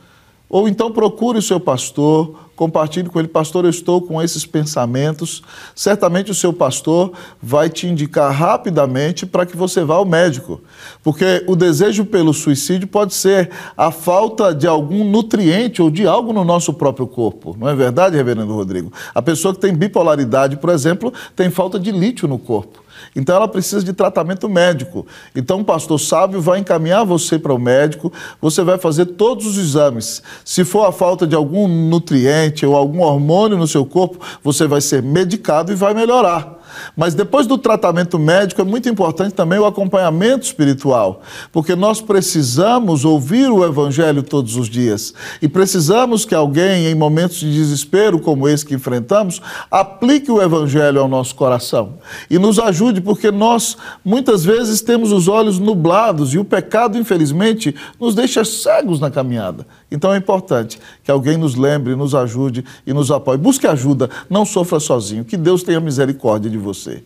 Ou 0.50 0.68
então 0.68 0.92
procure 0.92 1.38
o 1.38 1.42
seu 1.42 1.60
pastor, 1.60 2.48
compartilhe 2.56 3.10
com 3.10 3.20
ele, 3.20 3.28
pastor, 3.28 3.66
eu 3.66 3.70
estou 3.70 4.02
com 4.02 4.22
esses 4.22 4.46
pensamentos. 4.46 5.44
Certamente 5.76 6.32
o 6.32 6.36
seu 6.36 6.54
pastor 6.54 7.12
vai 7.42 7.70
te 7.70 7.86
indicar 7.86 8.32
rapidamente 8.32 9.26
para 9.26 9.46
que 9.46 9.58
você 9.58 9.84
vá 9.84 9.96
ao 9.96 10.06
médico. 10.06 10.62
Porque 11.04 11.44
o 11.48 11.56
desejo 11.56 12.06
pelo 12.06 12.34
suicídio 12.34 12.88
pode 12.88 13.14
ser 13.14 13.52
a 13.76 13.92
falta 13.92 14.56
de 14.56 14.66
algum 14.66 15.04
nutriente 15.04 15.82
ou 15.82 15.90
de 15.90 16.08
algo 16.08 16.32
no 16.32 16.46
nosso 16.46 16.74
próprio 16.74 17.08
corpo. 17.08 17.56
Não 17.60 17.68
é 17.68 17.76
verdade, 17.76 18.16
reverendo 18.16 18.56
Rodrigo? 18.56 18.92
A 19.14 19.22
pessoa 19.22 19.54
que 19.54 19.60
tem 19.60 19.74
bipolaridade, 19.74 20.58
por 20.58 20.70
exemplo, 20.70 21.14
tem 21.36 21.50
falta 21.50 21.78
de 21.78 21.92
lítio 21.92 22.28
no 22.28 22.40
corpo. 22.40 22.87
Então 23.18 23.36
ela 23.36 23.48
precisa 23.48 23.84
de 23.84 23.92
tratamento 23.94 24.48
médico. 24.48 25.08
Então 25.36 25.58
um 25.58 25.64
pastor 25.64 26.00
sábio 26.00 26.40
vai 26.40 26.60
encaminhar 26.60 27.04
você 27.04 27.40
para 27.40 27.52
o 27.52 27.58
médico, 27.58 28.14
você 28.40 28.62
vai 28.62 28.78
fazer 28.78 29.08
todos 29.08 29.48
os 29.48 29.58
exames. 29.58 30.22
Se 30.46 30.64
for 30.64 30.86
a 30.86 30.92
falta 30.92 31.26
de 31.26 31.36
algum 31.36 31.68
nutriente 31.68 32.64
ou 32.64 32.76
algum 32.76 33.02
hormônio 33.02 33.58
no 33.58 33.68
seu 33.68 33.84
corpo, 33.84 34.20
você 34.44 34.68
vai 34.68 34.82
ser 34.82 35.02
medicado 35.02 35.72
e 35.72 35.76
vai 35.76 35.96
melhorar. 35.96 36.58
Mas 36.96 37.14
depois 37.14 37.48
do 37.48 37.58
tratamento 37.58 38.18
médico 38.18 38.62
é 38.62 38.64
muito 38.64 38.90
importante 38.90 39.34
também 39.34 39.60
o 39.60 39.66
acompanhamento 39.66 40.46
espiritual, 40.46 41.22
porque 41.52 41.76
nós 41.76 42.02
precisamos 42.02 43.06
ouvir 43.06 43.50
o 43.50 43.66
Evangelho 43.66 44.24
todos 44.24 44.56
os 44.56 44.70
dias 44.70 45.14
e 45.42 45.48
precisamos 45.48 46.26
que 46.26 46.36
alguém, 46.36 46.88
em 46.88 46.96
momentos 46.96 47.38
de 47.38 47.54
desespero 47.54 48.20
como 48.20 48.48
esse 48.48 48.66
que 48.66 48.76
enfrentamos, 48.76 49.42
aplique 49.70 50.32
o 50.32 50.42
Evangelho 50.42 51.02
ao 51.02 51.08
nosso 51.08 51.36
coração 51.36 51.96
e 52.30 52.38
nos 52.38 52.60
ajude, 52.60 53.02
porque 53.02 53.32
nós 53.32 53.78
muitas 54.04 54.44
vezes 54.44 54.82
temos 54.82 55.12
os 55.12 55.28
olhos 55.28 55.60
nublados 55.60 56.34
e 56.34 56.38
o 56.38 56.46
pecado, 56.46 56.98
infelizmente, 56.98 57.76
nos 58.00 58.16
deixa 58.16 58.44
cegos 58.44 59.00
na 59.00 59.12
caminhada. 59.12 59.66
Então 59.90 60.14
é 60.14 60.18
importante 60.18 60.80
que 61.04 61.12
alguém 61.12 61.38
nos 61.38 61.56
lembre, 61.56 61.96
nos 61.96 62.14
ajude 62.14 62.64
e 62.86 62.94
nos 62.94 63.10
apoie. 63.12 63.38
Busque 63.38 63.68
ajuda, 63.68 64.10
não 64.30 64.46
sofra 64.46 64.80
sozinho. 64.80 65.24
Que 65.24 65.38
Deus 65.38 65.64
tenha 65.64 65.80
misericórdia 65.80 66.50
de 66.50 66.57
você. 66.58 67.04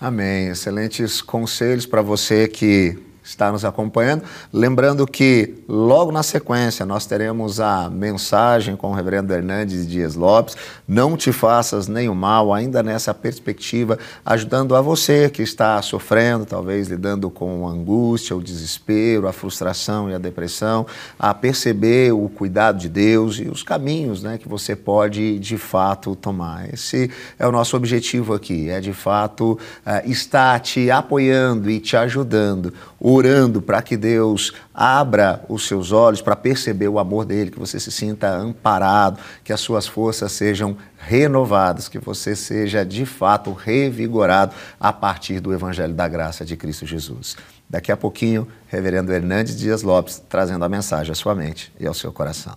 Amém. 0.00 0.48
Excelentes 0.48 1.20
conselhos 1.20 1.86
para 1.86 2.02
você 2.02 2.46
que 2.46 2.96
está 3.28 3.52
nos 3.52 3.64
acompanhando. 3.64 4.22
Lembrando 4.52 5.06
que 5.06 5.54
logo 5.68 6.10
na 6.10 6.22
sequência 6.22 6.86
nós 6.86 7.04
teremos 7.04 7.60
a 7.60 7.90
mensagem 7.90 8.74
com 8.74 8.90
o 8.90 8.94
reverendo 8.94 9.32
Hernandes 9.32 9.86
Dias 9.86 10.14
Lopes. 10.14 10.56
Não 10.86 11.16
te 11.16 11.30
faças 11.30 11.88
nenhum 11.88 12.14
mal, 12.14 12.54
ainda 12.54 12.82
nessa 12.82 13.12
perspectiva, 13.12 13.98
ajudando 14.24 14.74
a 14.74 14.80
você 14.80 15.28
que 15.28 15.42
está 15.42 15.80
sofrendo, 15.82 16.46
talvez 16.46 16.88
lidando 16.88 17.28
com 17.28 17.68
a 17.68 17.70
angústia, 17.70 18.34
o 18.34 18.42
desespero, 18.42 19.28
a 19.28 19.32
frustração 19.32 20.08
e 20.08 20.14
a 20.14 20.18
depressão, 20.18 20.86
a 21.18 21.34
perceber 21.34 22.12
o 22.12 22.28
cuidado 22.30 22.78
de 22.78 22.88
Deus 22.88 23.38
e 23.38 23.48
os 23.48 23.62
caminhos 23.62 24.22
né, 24.22 24.38
que 24.38 24.48
você 24.48 24.74
pode 24.74 25.38
de 25.38 25.58
fato 25.58 26.16
tomar. 26.16 26.72
Esse 26.72 27.10
é 27.38 27.46
o 27.46 27.52
nosso 27.52 27.76
objetivo 27.76 28.32
aqui, 28.32 28.70
é 28.70 28.80
de 28.80 28.94
fato 28.94 29.58
eh, 29.84 30.04
estar 30.06 30.58
te 30.60 30.90
apoiando 30.90 31.70
e 31.70 31.78
te 31.78 31.96
ajudando 31.96 32.72
orando 33.00 33.62
para 33.62 33.82
que 33.82 33.96
Deus 33.96 34.52
abra 34.74 35.44
os 35.48 35.66
seus 35.66 35.92
olhos 35.92 36.20
para 36.20 36.36
perceber 36.36 36.88
o 36.88 36.98
amor 36.98 37.24
dele, 37.24 37.50
que 37.50 37.58
você 37.58 37.78
se 37.78 37.90
sinta 37.90 38.28
amparado, 38.28 39.20
que 39.44 39.52
as 39.52 39.60
suas 39.60 39.86
forças 39.86 40.32
sejam 40.32 40.76
renovadas, 40.98 41.88
que 41.88 41.98
você 41.98 42.34
seja 42.34 42.84
de 42.84 43.06
fato 43.06 43.52
revigorado 43.52 44.54
a 44.80 44.92
partir 44.92 45.40
do 45.40 45.52
Evangelho 45.52 45.94
da 45.94 46.08
Graça 46.08 46.44
de 46.44 46.56
Cristo 46.56 46.86
Jesus. 46.86 47.36
Daqui 47.68 47.92
a 47.92 47.96
pouquinho, 47.96 48.48
Reverendo 48.66 49.12
Hernandes 49.12 49.56
Dias 49.56 49.82
Lopes 49.82 50.22
trazendo 50.28 50.64
a 50.64 50.68
mensagem 50.68 51.12
à 51.12 51.14
sua 51.14 51.34
mente 51.34 51.72
e 51.78 51.86
ao 51.86 51.94
seu 51.94 52.12
coração. 52.12 52.56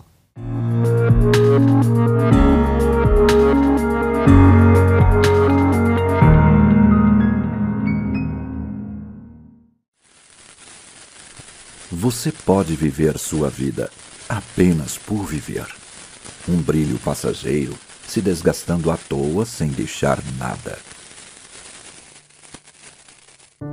Você 12.01 12.31
pode 12.31 12.75
viver 12.75 13.15
sua 13.20 13.48
vida 13.48 13.88
apenas 14.27 14.98
por 14.98 15.24
viver. 15.24 15.67
Um 16.50 16.58
brilho 16.60 16.98
passageiro 16.98 17.75
se 18.08 18.20
desgastando 18.20 18.89
à 18.89 18.98
toa 18.98 19.46
sem 19.46 19.70
deixar 19.70 20.17
nada. 20.39 20.79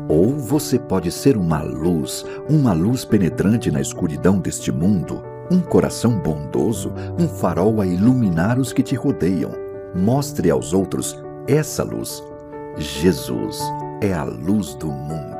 Ou 0.06 0.36
você 0.38 0.78
pode 0.78 1.10
ser 1.10 1.38
uma 1.38 1.62
luz, 1.62 2.22
uma 2.50 2.74
luz 2.74 3.02
penetrante 3.02 3.70
na 3.70 3.80
escuridão 3.80 4.38
deste 4.38 4.70
mundo, 4.70 5.22
um 5.50 5.62
coração 5.62 6.18
bondoso, 6.18 6.92
um 7.18 7.26
farol 7.26 7.80
a 7.80 7.86
iluminar 7.86 8.58
os 8.58 8.74
que 8.74 8.82
te 8.82 8.94
rodeiam. 8.94 9.52
Mostre 9.94 10.50
aos 10.50 10.74
outros 10.74 11.16
essa 11.46 11.82
luz. 11.82 12.22
Jesus 12.76 13.58
é 14.02 14.12
a 14.12 14.24
luz 14.24 14.74
do 14.74 14.88
mundo. 14.88 15.37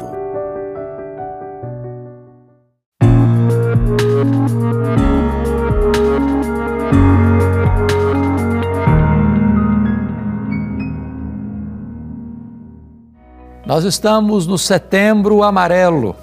Nós 13.69 13.85
estamos 13.85 14.47
no 14.47 14.57
Setembro 14.57 15.43
Amarelo, 15.43 16.17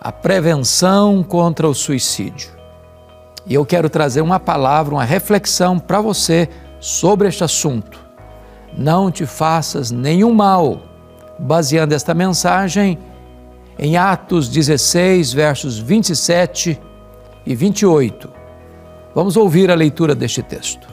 a 0.00 0.12
prevenção 0.12 1.22
contra 1.22 1.66
o 1.68 1.74
suicídio. 1.74 2.50
E 3.46 3.54
eu 3.54 3.64
quero 3.64 3.88
trazer 3.88 4.20
uma 4.20 4.38
palavra, 4.38 4.94
uma 4.94 5.04
reflexão 5.04 5.78
para 5.78 6.00
você 6.00 6.48
sobre 6.78 7.26
este 7.26 7.42
assunto. 7.42 7.98
Não 8.76 9.10
te 9.10 9.24
faças 9.24 9.90
nenhum 9.90 10.34
mal, 10.34 10.82
baseando 11.38 11.94
esta 11.94 12.12
mensagem 12.12 12.98
em 13.84 13.96
Atos 13.96 14.48
16, 14.48 15.32
versos 15.32 15.76
27 15.76 16.80
e 17.44 17.52
28. 17.52 18.30
Vamos 19.12 19.36
ouvir 19.36 19.72
a 19.72 19.74
leitura 19.74 20.14
deste 20.14 20.40
texto. 20.40 20.86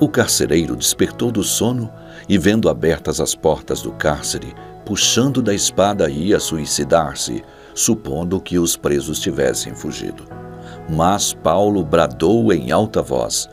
O 0.00 0.08
carcereiro 0.08 0.74
despertou 0.74 1.30
do 1.30 1.44
sono 1.44 1.88
e, 2.28 2.36
vendo 2.36 2.68
abertas 2.68 3.20
as 3.20 3.32
portas 3.32 3.80
do 3.80 3.92
cárcere, 3.92 4.52
puxando 4.84 5.40
da 5.40 5.54
espada 5.54 6.10
ia 6.10 6.40
suicidar-se, 6.40 7.44
supondo 7.76 8.40
que 8.40 8.58
os 8.58 8.76
presos 8.76 9.20
tivessem 9.20 9.72
fugido. 9.72 10.24
Mas 10.90 11.32
Paulo 11.32 11.84
bradou 11.84 12.52
em 12.52 12.72
alta 12.72 13.00
voz: 13.00 13.48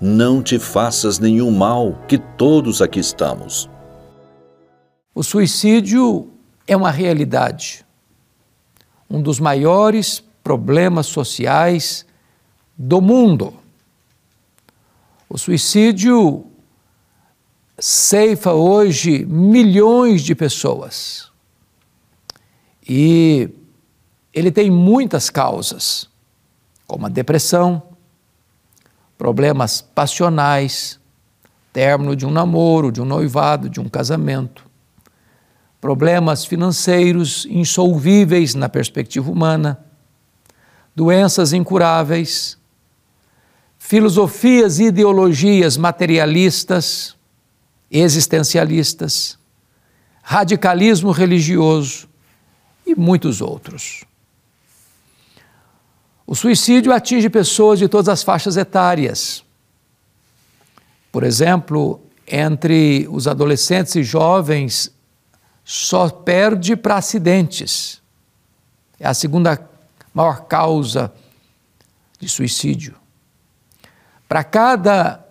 Não 0.00 0.42
te 0.42 0.58
faças 0.58 1.18
nenhum 1.18 1.50
mal, 1.50 1.92
que 2.08 2.16
todos 2.16 2.80
aqui 2.80 3.00
estamos. 3.00 3.70
O 5.14 5.22
suicídio 5.22 6.30
é 6.66 6.74
uma 6.74 6.90
realidade, 6.90 7.84
um 9.10 9.20
dos 9.20 9.38
maiores 9.38 10.24
problemas 10.42 11.06
sociais 11.06 12.06
do 12.76 13.00
mundo. 13.00 13.54
O 15.28 15.36
suicídio 15.36 16.46
ceifa 17.78 18.52
hoje 18.52 19.26
milhões 19.26 20.22
de 20.22 20.34
pessoas. 20.34 21.30
E 22.88 23.50
ele 24.32 24.50
tem 24.50 24.70
muitas 24.70 25.28
causas, 25.28 26.08
como 26.86 27.06
a 27.06 27.08
depressão, 27.10 27.82
problemas 29.18 29.82
passionais, 29.82 30.98
término 31.70 32.16
de 32.16 32.24
um 32.24 32.30
namoro, 32.30 32.90
de 32.90 33.00
um 33.00 33.04
noivado, 33.04 33.68
de 33.68 33.78
um 33.78 33.88
casamento, 33.88 34.71
problemas 35.82 36.44
financeiros 36.44 37.44
insolvíveis 37.50 38.54
na 38.54 38.68
perspectiva 38.68 39.28
humana, 39.28 39.84
doenças 40.94 41.52
incuráveis, 41.52 42.56
filosofias 43.80 44.78
e 44.78 44.84
ideologias 44.84 45.76
materialistas, 45.76 47.16
existencialistas, 47.90 49.36
radicalismo 50.22 51.10
religioso 51.10 52.08
e 52.86 52.94
muitos 52.94 53.40
outros. 53.40 54.04
O 56.24 56.36
suicídio 56.36 56.92
atinge 56.92 57.28
pessoas 57.28 57.80
de 57.80 57.88
todas 57.88 58.08
as 58.08 58.22
faixas 58.22 58.56
etárias. 58.56 59.44
Por 61.10 61.24
exemplo, 61.24 62.00
entre 62.24 63.08
os 63.10 63.26
adolescentes 63.26 63.96
e 63.96 64.04
jovens 64.04 64.92
só 65.64 66.08
perde 66.08 66.76
para 66.76 66.96
acidentes. 66.96 68.00
É 68.98 69.06
a 69.06 69.14
segunda 69.14 69.68
maior 70.14 70.44
causa 70.46 71.12
de 72.18 72.28
suicídio. 72.28 72.94
Para 74.28 74.44
cada 74.44 75.26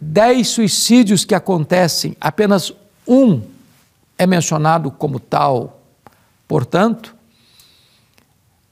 dez 0.00 0.48
suicídios 0.48 1.24
que 1.24 1.34
acontecem, 1.34 2.16
apenas 2.20 2.72
um 3.06 3.42
é 4.16 4.26
mencionado 4.26 4.90
como 4.90 5.20
tal. 5.20 5.80
Portanto, 6.46 7.14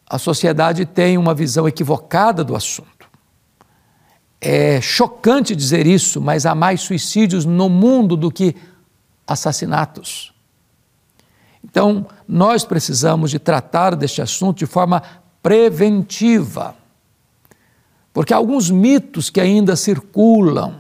a 0.09 0.19
sociedade 0.19 0.87
tem 0.87 1.19
uma 1.19 1.35
visão 1.35 1.67
equivocada 1.67 2.45
do 2.45 2.55
assunto. 2.55 3.09
É 4.41 4.81
chocante 4.81 5.57
dizer 5.57 5.87
isso, 5.87 6.21
mas 6.21 6.47
há 6.47 6.55
mais 6.55 6.81
suicídios 6.83 7.45
no 7.45 7.69
mundo 7.69 8.17
do 8.17 8.31
que 8.31 8.55
assassinatos. 9.27 10.33
Então, 11.69 12.07
nós 12.29 12.65
precisamos 12.65 13.31
de 13.31 13.41
tratar 13.41 13.97
deste 13.97 14.23
assunto 14.23 14.59
de 14.59 14.67
forma 14.67 15.03
preventiva. 15.43 16.77
Porque 18.13 18.33
há 18.33 18.37
alguns 18.37 18.71
mitos 18.71 19.29
que 19.29 19.41
ainda 19.41 19.75
circulam. 19.75 20.77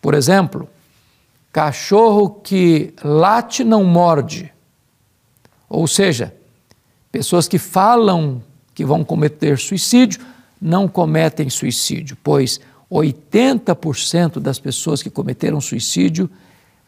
Por 0.00 0.14
exemplo, 0.14 0.68
cachorro 1.52 2.30
que 2.42 2.94
late 3.04 3.62
não 3.62 3.84
morde. 3.84 4.52
Ou 5.68 5.86
seja, 5.86 6.34
pessoas 7.12 7.46
que 7.46 7.58
falam 7.58 8.42
que 8.74 8.84
vão 8.84 9.04
cometer 9.04 9.58
suicídio 9.58 10.24
não 10.60 10.88
cometem 10.88 11.50
suicídio, 11.50 12.16
pois 12.24 12.60
80% 12.90 14.40
das 14.40 14.58
pessoas 14.58 15.02
que 15.02 15.10
cometeram 15.10 15.60
suicídio 15.60 16.30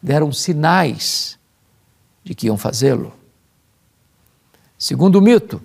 deram 0.01 0.31
sinais 0.31 1.37
de 2.25 2.35
que 2.35 2.47
iam 2.47 2.57
fazê-lo. 2.57 3.13
Segundo 4.77 5.21
mito, 5.21 5.61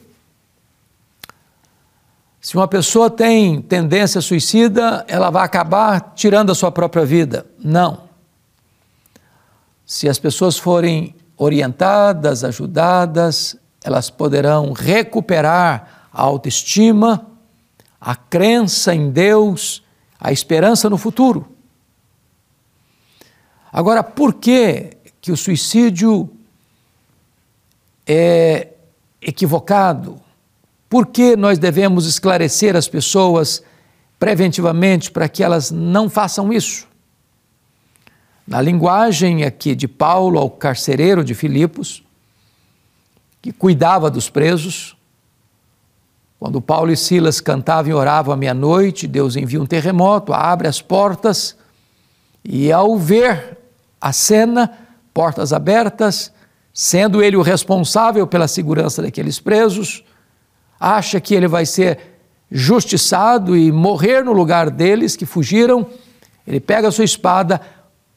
se 2.41 2.57
uma 2.57 2.69
pessoa 2.69 3.11
tem 3.11 3.61
tendência 3.61 4.21
suicida, 4.21 5.05
ela 5.09 5.31
vai 5.31 5.45
acabar 5.45 6.13
tirando 6.15 6.53
a 6.53 6.55
sua 6.55 6.71
própria 6.71 7.05
vida. 7.05 7.45
Não. 7.59 8.05
Se 9.85 10.09
as 10.09 10.21
pessoas 10.21 10.57
forem 10.57 11.17
orientadas, 11.37 12.45
ajudadas, 12.45 13.57
elas 13.83 14.09
poderão 14.09 14.73
recuperar 14.73 16.09
a 16.13 16.23
autoestima 16.23 17.27
a 18.01 18.17
crença 18.17 18.95
em 18.95 19.11
Deus, 19.11 19.83
a 20.19 20.33
esperança 20.33 20.89
no 20.89 20.97
futuro. 20.97 21.47
Agora, 23.71 24.03
por 24.03 24.35
que, 24.35 24.97
que 25.21 25.31
o 25.31 25.37
suicídio 25.37 26.31
é 28.13 28.73
equivocado? 29.23 30.21
Por 30.89 31.07
que 31.07 31.37
nós 31.37 31.61
devemos 31.61 32.07
esclarecer 32.07 32.75
as 32.75 32.89
pessoas 32.89 33.63
preventivamente 34.19 35.13
para 35.13 35.29
que 35.29 35.45
elas 35.45 35.71
não 35.71 36.11
façam 36.11 36.53
isso? 36.53 36.89
Na 38.45 38.61
linguagem 38.61 39.45
aqui 39.45 39.77
de 39.77 39.87
Paulo 39.87 40.41
ao 40.41 40.51
carcereiro 40.51 41.23
de 41.23 41.35
Filipos, 41.35 42.03
que 43.41 43.53
cuidava 43.53 44.11
dos 44.11 44.29
presos, 44.29 44.97
quando 46.41 46.61
Paulo 46.61 46.91
e 46.91 46.97
Silas 46.97 47.41
cantavam 47.41 47.93
e 47.93 47.95
oravam 47.95 48.35
à 48.35 48.37
meia-noite, 48.37 49.07
Deus 49.07 49.37
envia 49.37 49.63
um 49.63 49.67
terremoto, 49.67 50.33
abre 50.33 50.67
as 50.67 50.83
portas 50.83 51.57
e, 52.45 52.73
ao 52.73 52.99
ver 52.99 53.57
a 54.01 54.13
cena, 54.13 54.77
portas 55.15 55.53
abertas, 55.53 56.33
sendo 56.73 57.23
ele 57.23 57.37
o 57.37 57.43
responsável 57.43 58.27
pela 58.27 58.49
segurança 58.49 59.03
daqueles 59.03 59.39
presos, 59.41 60.05
acha 60.79 61.21
que 61.21 61.35
ele 61.35 61.49
vai 61.49 61.67
ser 61.67 61.99
justiçado 62.51 63.57
e 63.57 63.71
morrer 63.71 64.25
no 64.25 64.33
lugar 64.33 64.71
deles 64.71 65.17
que 65.17 65.27
fugiram. 65.27 65.87
Ele 66.47 66.61
pega 66.61 66.89
a 66.89 66.93
sua 66.93 67.05
espada 67.05 67.61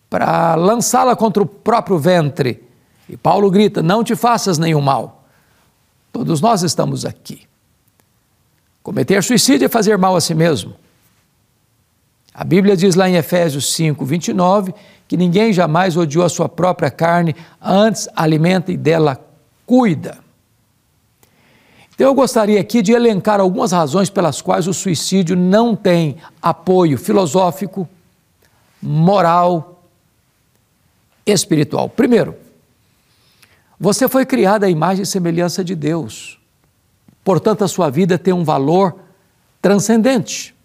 para 0.09 0.55
lançá-la 0.55 1.15
contra 1.15 1.43
o 1.43 1.45
próprio 1.45 1.97
ventre. 1.97 2.63
E 3.09 3.17
Paulo 3.17 3.49
grita: 3.51 3.83
Não 3.83 4.03
te 4.03 4.15
faças 4.15 4.57
nenhum 4.57 4.81
mal. 4.81 5.25
Todos 6.11 6.39
nós 6.39 6.61
estamos 6.63 7.05
aqui. 7.05 7.41
Cometer 8.81 9.23
suicídio 9.23 9.65
é 9.65 9.69
fazer 9.69 9.97
mal 9.97 10.15
a 10.15 10.21
si 10.21 10.35
mesmo. 10.35 10.75
A 12.33 12.43
Bíblia 12.43 12.75
diz 12.75 12.95
lá 12.95 13.07
em 13.07 13.15
Efésios 13.15 13.73
5, 13.73 14.03
29, 14.03 14.73
que 15.13 15.17
ninguém 15.17 15.53
jamais 15.53 15.95
odiou 15.95 16.25
a 16.25 16.29
sua 16.29 16.49
própria 16.49 16.89
carne, 16.89 17.35
antes 17.61 18.09
alimenta 18.15 18.71
e 18.71 18.77
dela 18.77 19.23
cuida. 19.63 20.17
Então 21.93 22.07
eu 22.07 22.15
gostaria 22.15 22.59
aqui 22.59 22.81
de 22.81 22.93
elencar 22.93 23.39
algumas 23.39 23.71
razões 23.71 24.09
pelas 24.09 24.41
quais 24.41 24.67
o 24.67 24.73
suicídio 24.73 25.35
não 25.35 25.75
tem 25.75 26.17
apoio 26.41 26.97
filosófico, 26.97 27.87
moral, 28.81 29.83
espiritual. 31.27 31.87
Primeiro, 31.87 32.35
você 33.79 34.09
foi 34.09 34.25
criado 34.25 34.63
à 34.63 34.69
imagem 34.71 35.03
e 35.03 35.05
semelhança 35.05 35.63
de 35.63 35.75
Deus. 35.75 36.39
Portanto, 37.23 37.63
a 37.63 37.67
sua 37.67 37.91
vida 37.91 38.17
tem 38.17 38.33
um 38.33 38.43
valor 38.43 38.95
transcendente. 39.61 40.55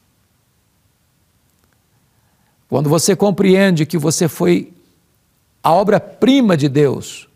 Quando 2.69 2.91
você 2.91 3.17
compreende 3.17 3.87
que 3.87 3.97
você 3.97 4.29
foi 4.29 4.73
a 5.63 5.73
obra-prima 5.73 6.57
de 6.57 6.69
Deus, 6.69 7.29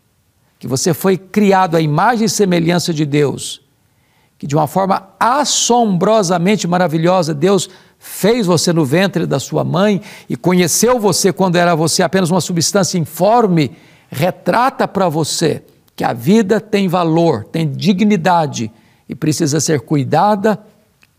que 0.59 0.67
você 0.67 0.93
foi 0.93 1.17
criado 1.17 1.75
à 1.75 1.81
imagem 1.81 2.25
e 2.25 2.29
semelhança 2.29 2.93
de 2.93 3.05
Deus, 3.05 3.61
que 4.37 4.47
de 4.47 4.55
uma 4.55 4.67
forma 4.67 5.09
assombrosamente 5.19 6.67
maravilhosa 6.67 7.33
Deus 7.33 7.69
fez 7.97 8.45
você 8.45 8.71
no 8.71 8.85
ventre 8.85 9.25
da 9.25 9.39
sua 9.39 9.63
mãe 9.63 10.01
e 10.29 10.35
conheceu 10.35 10.99
você 10.99 11.31
quando 11.31 11.55
era 11.55 11.73
você 11.75 12.03
apenas 12.03 12.29
uma 12.29 12.41
substância 12.41 12.97
informe, 12.97 13.71
retrata 14.09 14.87
para 14.87 15.09
você 15.09 15.63
que 15.95 16.03
a 16.03 16.13
vida 16.13 16.59
tem 16.59 16.87
valor, 16.87 17.45
tem 17.45 17.69
dignidade 17.69 18.71
e 19.07 19.15
precisa 19.15 19.59
ser 19.59 19.81
cuidada 19.81 20.61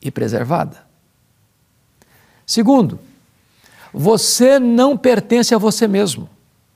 e 0.00 0.10
preservada. 0.10 0.84
Segundo, 2.46 2.98
você 3.96 4.58
não 4.58 4.96
pertence 4.96 5.54
a 5.54 5.58
você 5.58 5.86
mesmo. 5.86 6.28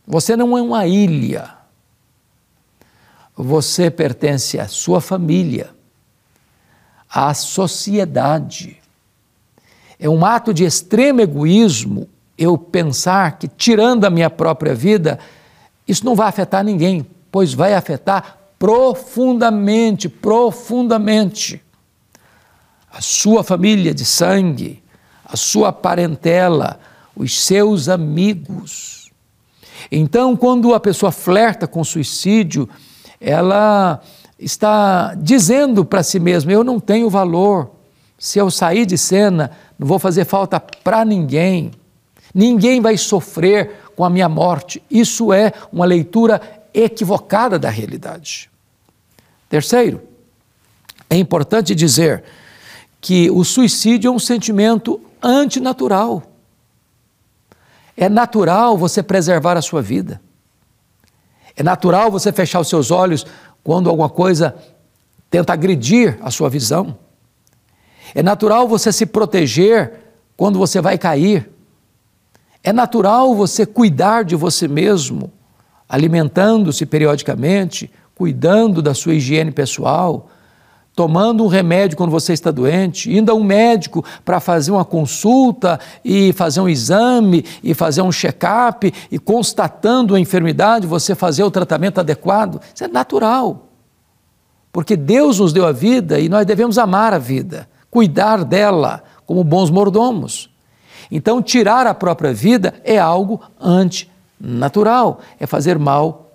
Você 0.07 0.37
não 0.37 0.57
é 0.57 0.63
uma 0.63 0.87
ilha. 0.87 1.53
Você 3.37 3.91
pertence 3.91 4.59
à 4.59 4.69
sua 4.69 5.01
família, 5.01 5.71
à 7.11 7.35
sociedade. 7.35 8.79
É 9.99 10.09
um 10.09 10.25
ato 10.25 10.55
de 10.55 10.65
extremo 10.65 11.21
egoísmo 11.21 12.09
eu 12.37 12.57
pensar 12.57 13.37
que, 13.37 13.49
tirando 13.49 14.05
a 14.05 14.11
minha 14.11 14.31
própria 14.31 14.73
vida, 14.73 15.19
isso 15.89 16.05
não 16.05 16.15
vai 16.15 16.29
afetar 16.29 16.63
ninguém, 16.63 17.05
pois 17.33 17.53
vai 17.53 17.75
afetar 17.75 18.39
profundamente, 18.61 20.09
profundamente 20.09 21.61
a 22.93 23.01
sua 23.01 23.43
família 23.43 23.93
de 23.93 24.05
sangue, 24.05 24.83
a 25.25 25.37
sua 25.37 25.73
parentela, 25.73 26.79
os 27.19 27.43
seus 27.43 27.89
amigos. 27.89 29.11
Então, 29.91 30.37
quando 30.37 30.73
a 30.73 30.81
pessoa 30.81 31.11
flerta 31.11 31.67
com 31.67 31.83
suicídio, 31.83 32.69
ela 33.21 34.01
está 34.39 35.15
dizendo 35.15 35.85
para 35.85 36.03
si 36.03 36.21
mesma: 36.21 36.53
eu 36.53 36.63
não 36.63 36.79
tenho 36.79 37.11
valor. 37.11 37.73
Se 38.17 38.39
eu 38.39 38.51
sair 38.51 38.87
de 38.87 38.99
cena, 38.99 39.53
não 39.79 39.87
vou 39.87 39.99
fazer 39.99 40.25
falta 40.25 40.59
para 40.59 41.05
ninguém. 41.05 41.71
Ninguém 42.35 42.81
vai 42.81 42.97
sofrer 42.97 43.71
com 43.95 44.05
a 44.05 44.11
minha 44.11 44.29
morte. 44.29 44.83
Isso 44.91 45.33
é 45.33 45.53
uma 45.73 45.85
leitura 45.85 46.41
equivocada 46.75 47.59
da 47.59 47.71
realidade. 47.71 48.51
Terceiro, 49.49 50.03
é 51.09 51.17
importante 51.17 51.75
dizer 51.75 52.25
que 53.01 53.31
o 53.31 53.45
suicídio 53.45 54.09
é 54.09 54.11
um 54.11 54.19
sentimento 54.19 55.01
antinatural. 55.23 56.28
É 58.01 58.09
natural 58.09 58.79
você 58.79 59.03
preservar 59.03 59.57
a 59.57 59.63
sua 59.63 59.83
vida. 59.83 60.21
É 61.57 61.65
natural 61.65 62.13
você 62.13 62.31
fechar 62.31 62.61
os 62.61 62.69
seus 62.69 62.93
olhos 62.93 63.27
quando 63.65 63.91
alguma 63.91 64.09
coisa 64.09 64.55
tenta 65.29 65.53
agredir 65.53 66.17
a 66.23 66.31
sua 66.31 66.49
visão. 66.49 66.97
É 68.15 68.23
natural 68.23 68.69
você 68.69 68.93
se 68.93 69.05
proteger 69.05 69.95
quando 70.37 70.61
você 70.61 70.81
vai 70.81 70.97
cair. 70.97 71.51
É 72.63 72.73
natural 72.73 73.35
você 73.35 73.67
cuidar 73.67 74.23
de 74.23 74.37
você 74.37 74.69
mesmo 74.69 75.33
alimentando-se 75.89 76.87
periodicamente, 76.87 77.91
cuidando 78.15 78.81
da 78.81 78.95
sua 78.95 79.15
higiene 79.15 79.51
pessoal, 79.51 80.31
tomando 80.99 81.45
um 81.45 81.47
remédio 81.47 81.97
quando 81.97 82.11
você 82.11 82.33
está 82.33 82.51
doente, 82.51 83.17
indo 83.17 83.31
a 83.31 83.35
um 83.37 83.45
médico 83.45 84.05
para 84.25 84.41
fazer 84.41 84.73
uma 84.73 84.85
consulta 84.85 85.79
e 86.05 86.33
fazer 86.33 86.61
um 86.61 86.69
exame 86.69 87.45
e 87.63 87.73
fazer 87.73 88.03
um 88.03 88.11
check-up 88.11 88.93
e 89.09 89.17
constatando 89.17 90.17
a 90.17 90.19
enfermidade, 90.19 90.89
você 90.89 91.15
fazer 91.15 91.45
o 91.45 91.53
tratamento 91.53 92.01
adequado. 92.01 92.61
Isso 92.75 92.83
é 92.83 92.89
natural. 92.89 93.69
Porque 94.73 94.97
Deus 94.97 95.39
nos 95.39 95.53
deu 95.53 95.69
a 95.69 95.71
vida 95.71 96.19
e 96.19 96.29
nós 96.29 96.45
devemos 96.45 96.79
amar 96.79 97.15
a 97.15 97.19
vida, 97.19 97.69
cuidar 97.89 98.45
dela 98.45 99.05
como 99.25 99.45
bons 99.45 99.71
mordomos. 99.71 100.51
Então, 101.13 101.41
tirar 101.41 101.87
a 101.87 101.95
própria 101.95 102.35
vida 102.35 102.75
é 102.83 102.99
algo 102.99 103.41
antinatural, 103.61 105.21
é 105.39 105.47
fazer 105.47 105.79
mal 105.79 106.33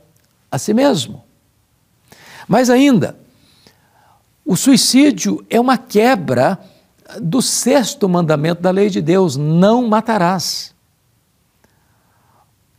a 0.50 0.58
si 0.58 0.74
mesmo. 0.74 1.22
Mas 2.48 2.70
ainda, 2.70 3.22
o 4.46 4.56
suicídio 4.58 5.46
é 5.50 5.60
uma 5.60 5.78
quebra 5.78 6.60
do 7.22 7.42
sexto 7.42 8.10
mandamento 8.10 8.62
da 8.62 8.72
lei 8.72 8.90
de 8.90 9.02
Deus: 9.02 9.38
não 9.38 9.88
matarás. 9.88 10.74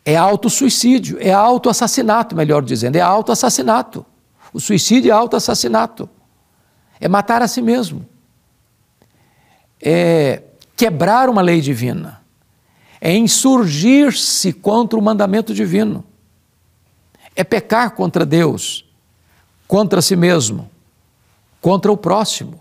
É 0.04 0.16
autossuicídio, 0.16 1.16
é 1.18 1.32
autoassassinato, 1.32 2.36
melhor 2.36 2.62
dizendo, 2.62 2.96
é 2.96 3.00
autoassassinato. 3.00 4.04
O 4.52 4.60
suicídio 4.60 5.10
é 5.10 5.14
autoassassinato. 5.14 6.08
É 7.00 7.08
matar 7.08 7.40
a 7.40 7.48
si 7.48 7.62
mesmo. 7.62 8.06
É 9.80 10.42
quebrar 10.76 11.30
uma 11.30 11.40
lei 11.40 11.62
divina. 11.62 12.20
É 13.00 13.16
insurgir-se 13.16 14.52
contra 14.52 14.98
o 14.98 15.02
mandamento 15.02 15.54
divino. 15.54 16.04
É 17.34 17.42
pecar 17.42 17.92
contra 17.92 18.26
Deus, 18.26 18.84
contra 19.66 20.02
si 20.02 20.14
mesmo 20.14 20.70
contra 21.64 21.90
o 21.90 21.96
próximo. 21.96 22.60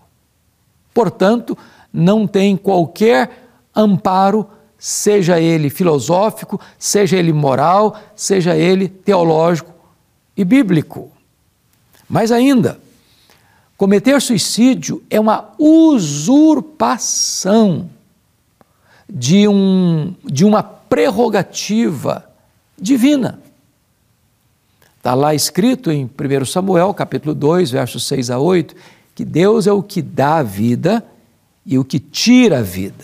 Portanto, 0.94 1.58
não 1.92 2.26
tem 2.26 2.56
qualquer 2.56 3.50
amparo, 3.76 4.48
seja 4.78 5.42
ele 5.42 5.70
filosófico, 5.70 6.58
seja 6.80 7.18
ele 7.18 7.34
moral, 7.34 8.00
seja 8.16 8.56
ele 8.56 8.88
teológico 8.88 9.74
e 10.38 10.46
bíblico. 10.46 11.12
Mais 12.08 12.32
ainda, 12.32 12.80
cometer 13.76 14.22
suicídio 14.22 15.04
é 15.10 15.20
uma 15.20 15.50
usurpação 15.60 16.70
de, 19.10 19.50
um, 19.50 20.16
de 20.24 20.46
uma 20.46 20.64
prerrogativa 20.64 22.24
divina. 22.80 23.42
Está 25.04 25.16
lá 25.16 25.36
escrito 25.36 25.92
em 25.92 26.06
1 26.06 26.46
Samuel, 26.46 26.94
capítulo 26.94 27.36
2, 27.36 27.72
versos 27.72 28.08
6 28.08 28.30
a 28.30 28.40
8, 28.40 28.74
que 29.14 29.26
Deus 29.26 29.68
é 29.68 29.72
o 29.74 29.84
que 29.84 30.02
dá 30.02 30.38
a 30.38 30.44
vida 30.44 31.06
e 31.66 31.78
o 31.78 31.84
que 31.84 32.00
tira 32.00 32.60
a 32.60 32.62
vida. 32.62 33.04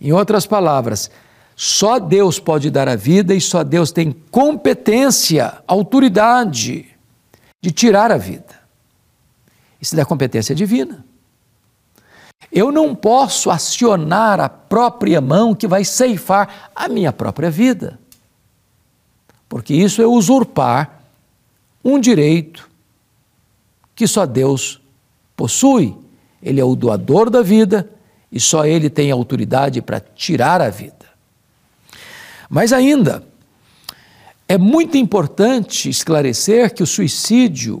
Em 0.00 0.10
outras 0.10 0.44
palavras, 0.44 1.08
só 1.54 2.00
Deus 2.00 2.40
pode 2.40 2.68
dar 2.68 2.88
a 2.88 2.96
vida 2.96 3.32
e 3.32 3.40
só 3.40 3.62
Deus 3.62 3.92
tem 3.92 4.10
competência, 4.32 5.62
autoridade 5.68 6.84
de 7.62 7.70
tirar 7.70 8.10
a 8.10 8.16
vida. 8.16 8.60
Isso 9.80 9.98
é 10.00 10.04
competência 10.04 10.52
divina. 10.52 11.04
Eu 12.50 12.72
não 12.72 12.92
posso 12.92 13.52
acionar 13.52 14.40
a 14.40 14.48
própria 14.48 15.20
mão 15.20 15.54
que 15.54 15.68
vai 15.68 15.84
ceifar 15.84 16.72
a 16.74 16.88
minha 16.88 17.12
própria 17.12 17.52
vida 17.52 18.00
porque 19.54 19.72
isso 19.72 20.02
é 20.02 20.06
usurpar 20.06 21.04
um 21.84 22.00
direito 22.00 22.68
que 23.94 24.04
só 24.04 24.26
Deus 24.26 24.80
possui. 25.36 25.96
Ele 26.42 26.60
é 26.60 26.64
o 26.64 26.74
doador 26.74 27.30
da 27.30 27.40
vida 27.40 27.88
e 28.32 28.40
só 28.40 28.66
ele 28.66 28.90
tem 28.90 29.12
autoridade 29.12 29.80
para 29.80 30.00
tirar 30.00 30.60
a 30.60 30.70
vida. 30.70 31.06
Mas 32.50 32.72
ainda, 32.72 33.22
é 34.48 34.58
muito 34.58 34.96
importante 34.96 35.88
esclarecer 35.88 36.74
que 36.74 36.82
o 36.82 36.86
suicídio 36.86 37.80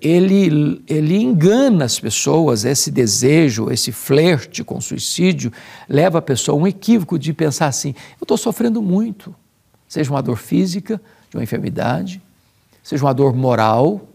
ele, 0.00 0.82
ele 0.88 1.16
engana 1.16 1.84
as 1.84 2.00
pessoas, 2.00 2.64
esse 2.64 2.90
desejo, 2.90 3.70
esse 3.70 3.92
flerte 3.92 4.64
com 4.64 4.78
o 4.78 4.82
suicídio, 4.82 5.52
leva 5.88 6.18
a 6.18 6.22
pessoa 6.22 6.58
a 6.58 6.60
um 6.60 6.66
equívoco 6.66 7.16
de 7.16 7.32
pensar 7.32 7.68
assim: 7.68 7.94
eu 8.20 8.24
estou 8.24 8.36
sofrendo 8.36 8.82
muito 8.82 9.32
seja 9.94 10.10
uma 10.10 10.20
dor 10.20 10.36
física, 10.36 11.00
de 11.30 11.36
uma 11.36 11.44
enfermidade, 11.44 12.20
seja 12.82 13.04
uma 13.04 13.14
dor 13.14 13.32
moral, 13.32 14.08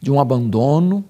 de 0.00 0.10
um 0.10 0.18
abandono, 0.18 1.04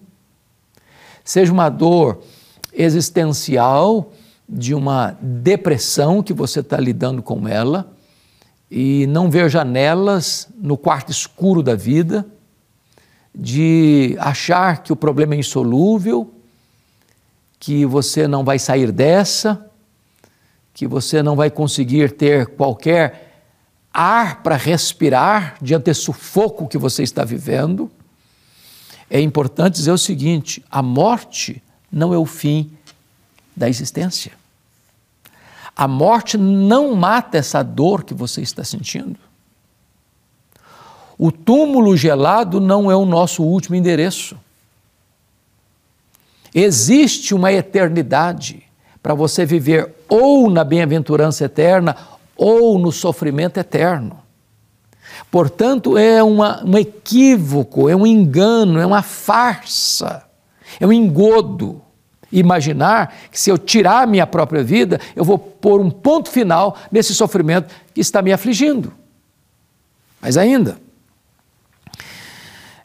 seja 1.24 1.52
uma 1.52 1.68
dor 1.68 2.24
existencial, 2.72 4.12
de 4.48 4.74
uma 4.74 5.16
depressão 5.22 6.24
que 6.24 6.32
você 6.32 6.58
está 6.58 6.76
lidando 6.76 7.22
com 7.22 7.46
ela 7.46 7.92
e 8.68 9.06
não 9.06 9.30
ver 9.30 9.48
janelas 9.48 10.48
no 10.60 10.76
quarto 10.76 11.12
escuro 11.12 11.62
da 11.62 11.76
vida, 11.76 12.26
de 13.32 14.16
achar 14.18 14.82
que 14.82 14.92
o 14.92 14.96
problema 14.96 15.36
é 15.36 15.38
insolúvel, 15.38 16.34
que 17.60 17.86
você 17.86 18.26
não 18.26 18.42
vai 18.42 18.58
sair 18.58 18.90
dessa 18.90 19.69
que 20.72 20.86
você 20.86 21.22
não 21.22 21.36
vai 21.36 21.50
conseguir 21.50 22.12
ter 22.12 22.46
qualquer 22.46 23.30
ar 23.92 24.42
para 24.42 24.56
respirar 24.56 25.56
diante 25.60 25.84
desse 25.84 26.02
sufoco 26.02 26.68
que 26.68 26.78
você 26.78 27.02
está 27.02 27.24
vivendo. 27.24 27.90
É 29.08 29.20
importante 29.20 29.74
dizer 29.74 29.92
o 29.92 29.98
seguinte: 29.98 30.64
a 30.70 30.82
morte 30.82 31.62
não 31.90 32.14
é 32.14 32.18
o 32.18 32.26
fim 32.26 32.70
da 33.56 33.68
existência. 33.68 34.32
A 35.76 35.88
morte 35.88 36.36
não 36.36 36.94
mata 36.94 37.38
essa 37.38 37.62
dor 37.62 38.04
que 38.04 38.14
você 38.14 38.42
está 38.42 38.62
sentindo. 38.62 39.18
O 41.16 41.30
túmulo 41.30 41.96
gelado 41.96 42.60
não 42.60 42.90
é 42.90 42.96
o 42.96 43.04
nosso 43.04 43.42
último 43.42 43.76
endereço. 43.76 44.38
Existe 46.54 47.34
uma 47.34 47.52
eternidade 47.52 48.62
para 49.02 49.14
você 49.14 49.44
viver 49.44 49.94
ou 50.10 50.50
na 50.50 50.64
bem-aventurança 50.64 51.44
eterna 51.44 51.96
ou 52.36 52.78
no 52.78 52.90
sofrimento 52.90 53.58
eterno. 53.58 54.18
Portanto, 55.30 55.96
é 55.96 56.22
uma, 56.22 56.62
um 56.64 56.76
equívoco, 56.76 57.88
é 57.88 57.94
um 57.94 58.06
engano, 58.06 58.80
é 58.80 58.86
uma 58.86 59.02
farsa, 59.02 60.24
é 60.80 60.86
um 60.86 60.92
engodo. 60.92 61.80
Imaginar 62.32 63.14
que 63.30 63.40
se 63.40 63.50
eu 63.50 63.58
tirar 63.58 64.02
a 64.02 64.06
minha 64.06 64.26
própria 64.26 64.62
vida, 64.62 65.00
eu 65.16 65.24
vou 65.24 65.38
pôr 65.38 65.80
um 65.80 65.90
ponto 65.90 66.28
final 66.28 66.76
nesse 66.90 67.14
sofrimento 67.14 67.72
que 67.92 68.00
está 68.00 68.22
me 68.22 68.32
afligindo. 68.32 68.92
Mas 70.20 70.36
ainda, 70.36 70.78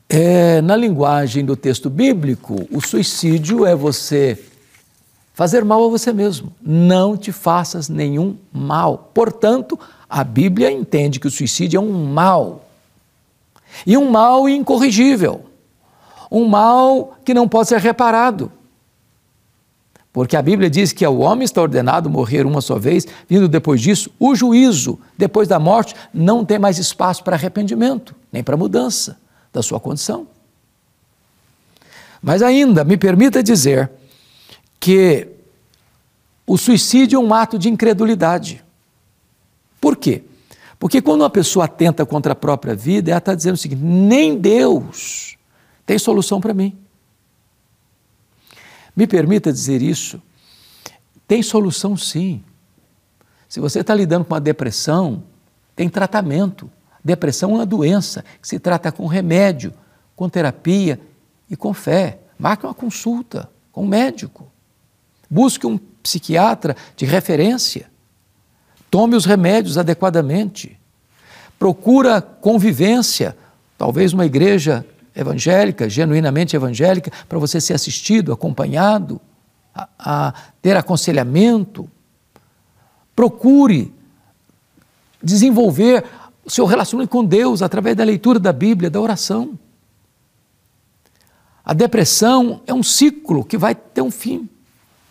é, 0.10 0.62
na 0.62 0.76
linguagem 0.76 1.46
do 1.46 1.56
texto 1.56 1.90
bíblico, 1.90 2.68
o 2.72 2.82
suicídio 2.82 3.66
é 3.66 3.76
você 3.76 4.40
fazer 5.36 5.66
mal 5.66 5.84
a 5.86 5.90
você 5.90 6.14
mesmo. 6.14 6.52
Não 6.62 7.16
te 7.16 7.32
faças 7.32 7.90
nenhum 7.90 8.38
mal. 8.52 9.12
Portanto, 9.14 9.78
a 10.10 10.24
Bíblia 10.24 10.72
entende 10.72 11.20
que 11.20 11.28
o 11.28 11.32
suicídio 11.32 11.78
é 11.78 11.82
um 11.82 12.06
mal. 12.06 12.66
E 13.86 13.98
um 13.98 14.10
mal 14.10 14.48
incorrigível. 14.48 15.46
Um 16.32 16.48
mal 16.48 17.18
que 17.26 17.34
não 17.34 17.50
pode 17.50 17.68
ser 17.68 17.80
reparado. 17.80 18.50
Porque 20.14 20.38
a 20.38 20.42
Bíblia 20.42 20.70
diz 20.70 20.94
que 20.94 21.06
o 21.06 21.20
homem 21.20 21.44
está 21.44 21.62
ordenado 21.62 22.10
morrer 22.10 22.46
uma 22.46 22.62
só 22.62 22.80
vez, 22.80 23.06
vindo 23.28 23.50
depois 23.50 23.82
disso 23.82 24.10
o 24.18 24.34
juízo. 24.34 24.98
Depois 25.18 25.50
da 25.50 25.60
morte, 25.60 25.94
não 26.14 26.46
tem 26.46 26.58
mais 26.58 26.78
espaço 26.78 27.22
para 27.22 27.36
arrependimento, 27.36 28.16
nem 28.32 28.42
para 28.42 28.56
mudança 28.56 29.18
da 29.52 29.62
sua 29.62 29.82
condição. 29.82 30.26
Mas 32.22 32.42
ainda, 32.42 32.86
me 32.86 32.96
permita 32.96 33.44
dizer 33.44 33.92
que 34.86 35.28
o 36.46 36.60
suicídio 36.60 37.18
é 37.18 37.20
um 37.20 37.34
ato 37.34 37.58
de 37.58 37.68
incredulidade. 37.68 38.64
Por 39.82 39.98
quê? 39.98 40.24
Porque 40.78 41.02
quando 41.02 41.22
uma 41.22 41.30
pessoa 41.30 41.66
atenta 41.66 42.06
contra 42.06 42.34
a 42.34 42.36
própria 42.36 42.76
vida, 42.76 43.10
ela 43.10 43.18
está 43.18 43.34
dizendo 43.34 43.56
o 43.56 43.58
seguinte: 43.58 43.82
nem 43.82 44.38
Deus 44.38 45.38
tem 45.88 45.98
solução 45.98 46.40
para 46.40 46.54
mim. 46.54 46.78
Me 48.96 49.08
permita 49.08 49.52
dizer 49.52 49.82
isso. 49.82 50.22
Tem 51.28 51.42
solução 51.42 51.98
sim. 51.98 52.44
Se 53.50 53.60
você 53.60 53.80
está 53.80 53.96
lidando 53.96 54.26
com 54.26 54.36
uma 54.36 54.40
depressão, 54.40 55.24
tem 55.76 55.90
tratamento. 55.90 56.70
Depressão 57.04 57.50
é 57.50 57.54
uma 57.56 57.66
doença 57.66 58.24
que 58.40 58.48
se 58.48 58.60
trata 58.60 58.92
com 58.92 59.08
remédio, 59.08 59.74
com 60.16 60.30
terapia 60.30 61.02
e 61.50 61.56
com 61.56 61.74
fé. 61.74 62.20
Marque 62.38 62.68
uma 62.68 62.74
consulta 62.76 63.50
com 63.72 63.84
um 63.84 63.88
médico. 63.88 64.54
Busque 65.36 65.68
um 65.68 65.78
psiquiatra 65.78 66.78
de 66.96 67.06
referência. 67.06 67.88
Tome 68.90 69.18
os 69.18 69.26
remédios 69.26 69.78
adequadamente. 69.78 70.80
Procura 71.60 72.22
convivência, 72.22 73.36
talvez 73.78 74.14
uma 74.14 74.26
igreja 74.26 74.86
evangélica, 75.14 75.90
genuinamente 75.90 76.56
evangélica, 76.56 77.12
para 77.28 77.38
você 77.38 77.60
ser 77.60 77.74
assistido, 77.74 78.32
acompanhado, 78.32 79.20
a, 79.76 79.90
a 80.00 80.34
ter 80.62 80.78
aconselhamento. 80.78 81.92
Procure 83.14 83.94
desenvolver 85.22 86.06
o 86.46 86.50
seu 86.50 86.66
relacionamento 86.66 87.12
com 87.12 87.26
Deus 87.26 87.62
através 87.62 87.94
da 87.98 88.06
leitura 88.06 88.40
da 88.40 88.54
Bíblia, 88.54 88.90
da 88.90 89.02
oração. 89.02 89.60
A 91.62 91.74
depressão 91.74 92.62
é 92.66 92.74
um 92.74 92.84
ciclo 92.84 93.44
que 93.44 93.58
vai 93.58 93.76
ter 93.76 94.02
um 94.02 94.12
fim, 94.12 94.48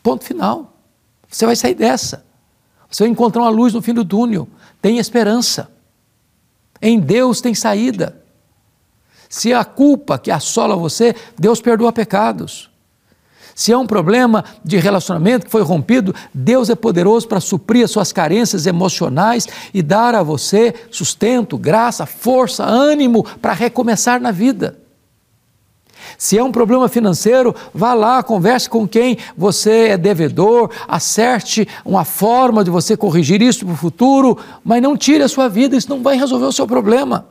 ponto 0.05 0.23
final. 0.23 0.77
Você 1.29 1.47
vai 1.47 1.57
sair 1.57 1.75
dessa. 1.75 2.25
Você 2.89 3.03
vai 3.03 3.11
encontrar 3.11 3.43
uma 3.43 3.51
luz 3.51 3.73
no 3.73 3.83
fim 3.83 3.95
do 3.95 4.05
túnel. 4.05 4.47
Tem 4.81 4.99
esperança. 4.99 5.73
Em 6.81 7.01
Deus 7.01 7.41
tem 7.41 7.55
saída. 7.55 8.23
Se 9.29 9.53
a 9.53 9.65
culpa 9.65 10.19
que 10.19 10.31
assola 10.31 10.77
você, 10.77 11.17
Deus 11.37 11.61
perdoa 11.61 11.91
pecados. 11.91 12.71
Se 13.55 13.73
é 13.73 13.79
um 13.79 13.87
problema 13.87 14.45
de 14.63 14.77
relacionamento 14.77 15.47
que 15.47 15.51
foi 15.51 15.63
rompido, 15.63 16.15
Deus 16.35 16.69
é 16.69 16.75
poderoso 16.75 17.27
para 17.27 17.41
suprir 17.41 17.85
as 17.85 17.91
suas 17.91 18.13
carências 18.13 18.67
emocionais 18.67 19.49
e 19.73 19.81
dar 19.81 20.15
a 20.15 20.23
você 20.23 20.75
sustento, 20.91 21.57
graça, 21.57 22.05
força, 22.05 22.65
ânimo 22.65 23.25
para 23.41 23.55
recomeçar 23.55 24.21
na 24.21 24.31
vida. 24.31 24.84
Se 26.17 26.39
é 26.39 26.45
um 26.45 26.53
problema 26.53 26.89
financeiro, 26.89 27.55
vá 27.73 27.95
lá, 27.95 28.23
converse 28.23 28.69
com 28.69 28.87
quem 28.87 29.19
você 29.37 29.89
é 29.89 29.97
devedor, 29.97 30.71
acerte 30.87 31.67
uma 31.85 32.05
forma 32.05 32.65
de 32.65 32.71
você 32.71 32.97
corrigir 32.97 33.43
isso 33.43 33.65
para 33.65 33.75
o 33.75 33.77
futuro, 33.77 34.39
mas 34.65 34.83
não 34.83 34.97
tire 34.97 35.23
a 35.23 35.29
sua 35.29 35.49
vida, 35.49 35.77
isso 35.77 35.91
não 35.91 36.03
vai 36.03 36.17
resolver 36.17 36.47
o 36.47 36.53
seu 36.53 36.67
problema. 36.67 37.27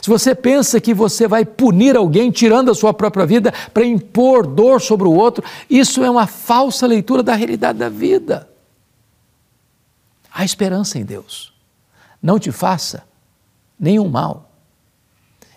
Se 0.00 0.08
você 0.08 0.34
pensa 0.34 0.80
que 0.80 0.94
você 0.94 1.26
vai 1.26 1.44
punir 1.44 1.96
alguém 1.96 2.30
tirando 2.30 2.70
a 2.70 2.74
sua 2.74 2.94
própria 2.94 3.26
vida 3.26 3.52
para 3.72 3.84
impor 3.84 4.46
dor 4.46 4.80
sobre 4.80 5.06
o 5.06 5.12
outro, 5.12 5.44
isso 5.68 6.02
é 6.02 6.10
uma 6.10 6.26
falsa 6.26 6.86
leitura 6.86 7.22
da 7.22 7.34
realidade 7.34 7.78
da 7.78 7.88
vida. 7.88 8.48
Há 10.32 10.44
esperança 10.44 10.98
em 10.98 11.04
Deus. 11.04 11.52
Não 12.22 12.38
te 12.38 12.50
faça 12.50 13.04
nenhum 13.78 14.08
mal. 14.08 14.50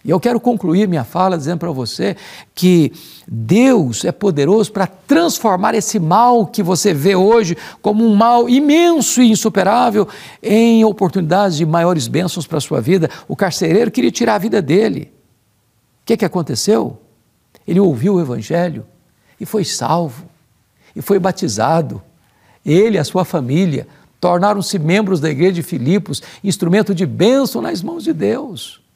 E 0.08 0.10
eu 0.10 0.22
quero 0.22 0.40
concluir 0.40 0.88
minha 0.88 1.04
fala 1.04 1.38
dizendo 1.38 1.60
para 1.60 1.72
você 1.72 2.16
que 2.56 2.94
Deus 3.28 4.06
é 4.06 4.12
poderoso 4.14 4.72
para 4.72 4.88
transformar 4.88 5.76
esse 5.76 6.00
mal 6.00 6.48
que 6.48 6.64
você 6.64 6.94
vê 6.94 7.14
hoje 7.14 7.58
como 7.82 8.08
um 8.08 8.16
mal 8.16 8.48
imenso 8.48 9.22
e 9.22 9.30
insuperável 9.30 10.08
em 10.42 10.86
oportunidades 10.86 11.58
de 11.58 11.66
maiores 11.66 12.08
bênçãos 12.08 12.48
para 12.48 12.58
a 12.58 12.62
sua 12.62 12.80
vida. 12.80 13.10
O 13.28 13.36
carcereiro 13.36 13.92
queria 13.92 14.10
tirar 14.10 14.36
a 14.36 14.38
vida 14.40 14.62
dele. 14.62 15.12
O 16.04 16.06
que, 16.06 16.16
que 16.16 16.24
aconteceu? 16.24 16.98
Ele 17.68 17.82
ouviu 17.82 18.16
o 18.16 18.22
Evangelho 18.22 18.86
e 19.38 19.46
foi 19.46 19.66
salvo, 19.66 20.24
e 20.96 21.02
foi 21.02 21.20
batizado. 21.20 22.02
Ele 22.66 22.96
e 22.96 23.00
a 23.00 23.04
sua 23.04 23.26
família 23.26 23.86
tornaram-se 24.22 24.80
membros 24.80 25.20
da 25.20 25.30
igreja 25.30 25.52
de 25.52 25.64
Filipos, 25.64 26.24
instrumento 26.42 26.96
de 26.96 27.06
bênção 27.06 27.62
nas 27.62 27.82
mãos 27.82 28.06
de 28.06 28.14
Deus. 28.14 28.87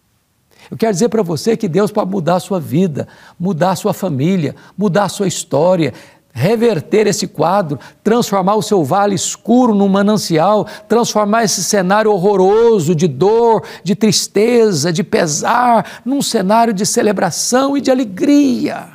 Eu 0.71 0.77
quero 0.77 0.93
dizer 0.93 1.09
para 1.09 1.21
você 1.21 1.57
que 1.57 1.67
Deus 1.67 1.91
pode 1.91 2.09
mudar 2.09 2.35
a 2.35 2.39
sua 2.39 2.57
vida, 2.57 3.05
mudar 3.37 3.71
a 3.71 3.75
sua 3.75 3.93
família, 3.93 4.55
mudar 4.77 5.03
a 5.03 5.09
sua 5.09 5.27
história, 5.27 5.93
reverter 6.31 7.07
esse 7.07 7.27
quadro, 7.27 7.77
transformar 8.01 8.55
o 8.55 8.61
seu 8.61 8.81
vale 8.81 9.13
escuro 9.13 9.75
num 9.75 9.89
manancial, 9.89 10.65
transformar 10.87 11.43
esse 11.43 11.61
cenário 11.61 12.09
horroroso 12.09 12.95
de 12.95 13.05
dor, 13.05 13.63
de 13.83 13.95
tristeza, 13.95 14.93
de 14.93 15.03
pesar, 15.03 16.01
num 16.05 16.21
cenário 16.21 16.73
de 16.73 16.85
celebração 16.85 17.75
e 17.75 17.81
de 17.81 17.91
alegria. 17.91 18.87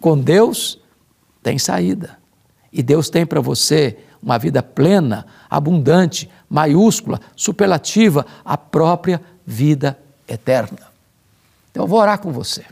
Com 0.00 0.18
Deus 0.18 0.80
tem 1.44 1.60
saída. 1.60 2.18
E 2.72 2.82
Deus 2.82 3.08
tem 3.08 3.24
para 3.24 3.40
você 3.40 3.98
uma 4.20 4.36
vida 4.36 4.64
plena, 4.64 5.26
abundante, 5.48 6.28
maiúscula, 6.50 7.20
superlativa, 7.36 8.26
a 8.44 8.58
própria 8.58 9.22
vida 9.46 9.96
eterna. 10.28 10.78
Então 11.70 11.84
eu 11.84 11.88
vou 11.88 12.00
orar 12.00 12.18
com 12.18 12.32
você. 12.32 12.64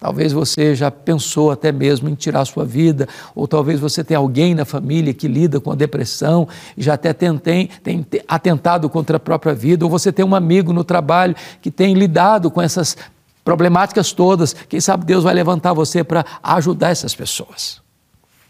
Talvez 0.00 0.32
você 0.32 0.76
já 0.76 0.92
pensou 0.92 1.50
até 1.50 1.72
mesmo 1.72 2.08
em 2.08 2.14
tirar 2.14 2.44
sua 2.44 2.64
vida, 2.64 3.08
ou 3.34 3.48
talvez 3.48 3.80
você 3.80 4.04
tenha 4.04 4.18
alguém 4.18 4.54
na 4.54 4.64
família 4.64 5.12
que 5.12 5.26
lida 5.26 5.60
com 5.60 5.72
a 5.72 5.74
depressão 5.74 6.46
já 6.76 6.94
até 6.94 7.12
tem, 7.12 7.36
tem 7.82 8.06
atentado 8.28 8.88
contra 8.88 9.16
a 9.16 9.20
própria 9.20 9.52
vida, 9.52 9.84
ou 9.84 9.90
você 9.90 10.12
tem 10.12 10.24
um 10.24 10.36
amigo 10.36 10.72
no 10.72 10.84
trabalho 10.84 11.34
que 11.60 11.70
tem 11.70 11.94
lidado 11.94 12.48
com 12.48 12.62
essas 12.62 12.96
problemáticas 13.44 14.12
todas. 14.12 14.52
Quem 14.52 14.80
sabe 14.80 15.04
Deus 15.04 15.24
vai 15.24 15.34
levantar 15.34 15.72
você 15.72 16.04
para 16.04 16.24
ajudar 16.44 16.90
essas 16.90 17.14
pessoas. 17.14 17.80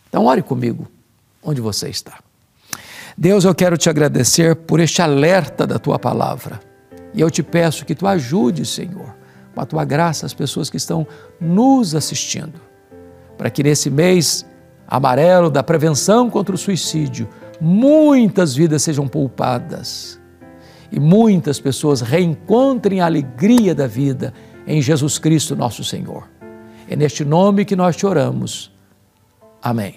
Então, 0.09 0.27
ore 0.27 0.43
comigo 0.43 0.87
onde 1.43 1.63
você 1.63 1.89
está. 1.89 2.19
Deus, 3.17 3.45
eu 3.45 3.55
quero 3.55 3.79
te 3.79 3.89
agradecer 3.89 4.55
por 4.55 4.81
este 4.81 5.01
alerta 5.01 5.67
da 5.67 5.79
tua 5.79 5.99
palavra. 5.99 6.68
E 7.15 7.21
eu 7.21 7.31
te 7.31 7.43
peço 7.43 7.85
que 7.85 7.95
tu 7.95 8.07
ajude, 8.07 8.65
Senhor, 8.65 9.15
com 9.55 9.61
a 9.61 9.67
tua 9.67 9.85
graça, 9.85 10.27
as 10.27 10.35
pessoas 10.35 10.71
que 10.71 10.77
estão 10.77 11.07
nos 11.41 11.95
assistindo, 11.95 12.61
para 13.37 13.51
que 13.51 13.63
nesse 13.63 13.91
mês 13.91 14.47
amarelo 14.87 15.51
da 15.51 15.63
prevenção 15.63 16.31
contra 16.31 16.55
o 16.55 16.59
suicídio, 16.59 17.29
muitas 17.61 18.55
vidas 18.55 18.83
sejam 18.83 19.07
poupadas 19.07 20.19
e 20.91 20.99
muitas 20.99 21.61
pessoas 21.61 22.01
reencontrem 22.01 23.01
a 23.01 23.07
alegria 23.07 23.75
da 23.75 23.87
vida 23.87 24.33
em 24.67 24.81
Jesus 24.81 25.19
Cristo, 25.19 25.55
nosso 25.55 25.85
Senhor. 25.85 26.29
É 26.89 26.97
neste 26.97 27.25
nome 27.25 27.65
que 27.65 27.77
nós 27.77 27.97
te 27.97 28.07
oramos. 28.07 28.73
Amém. 29.63 29.97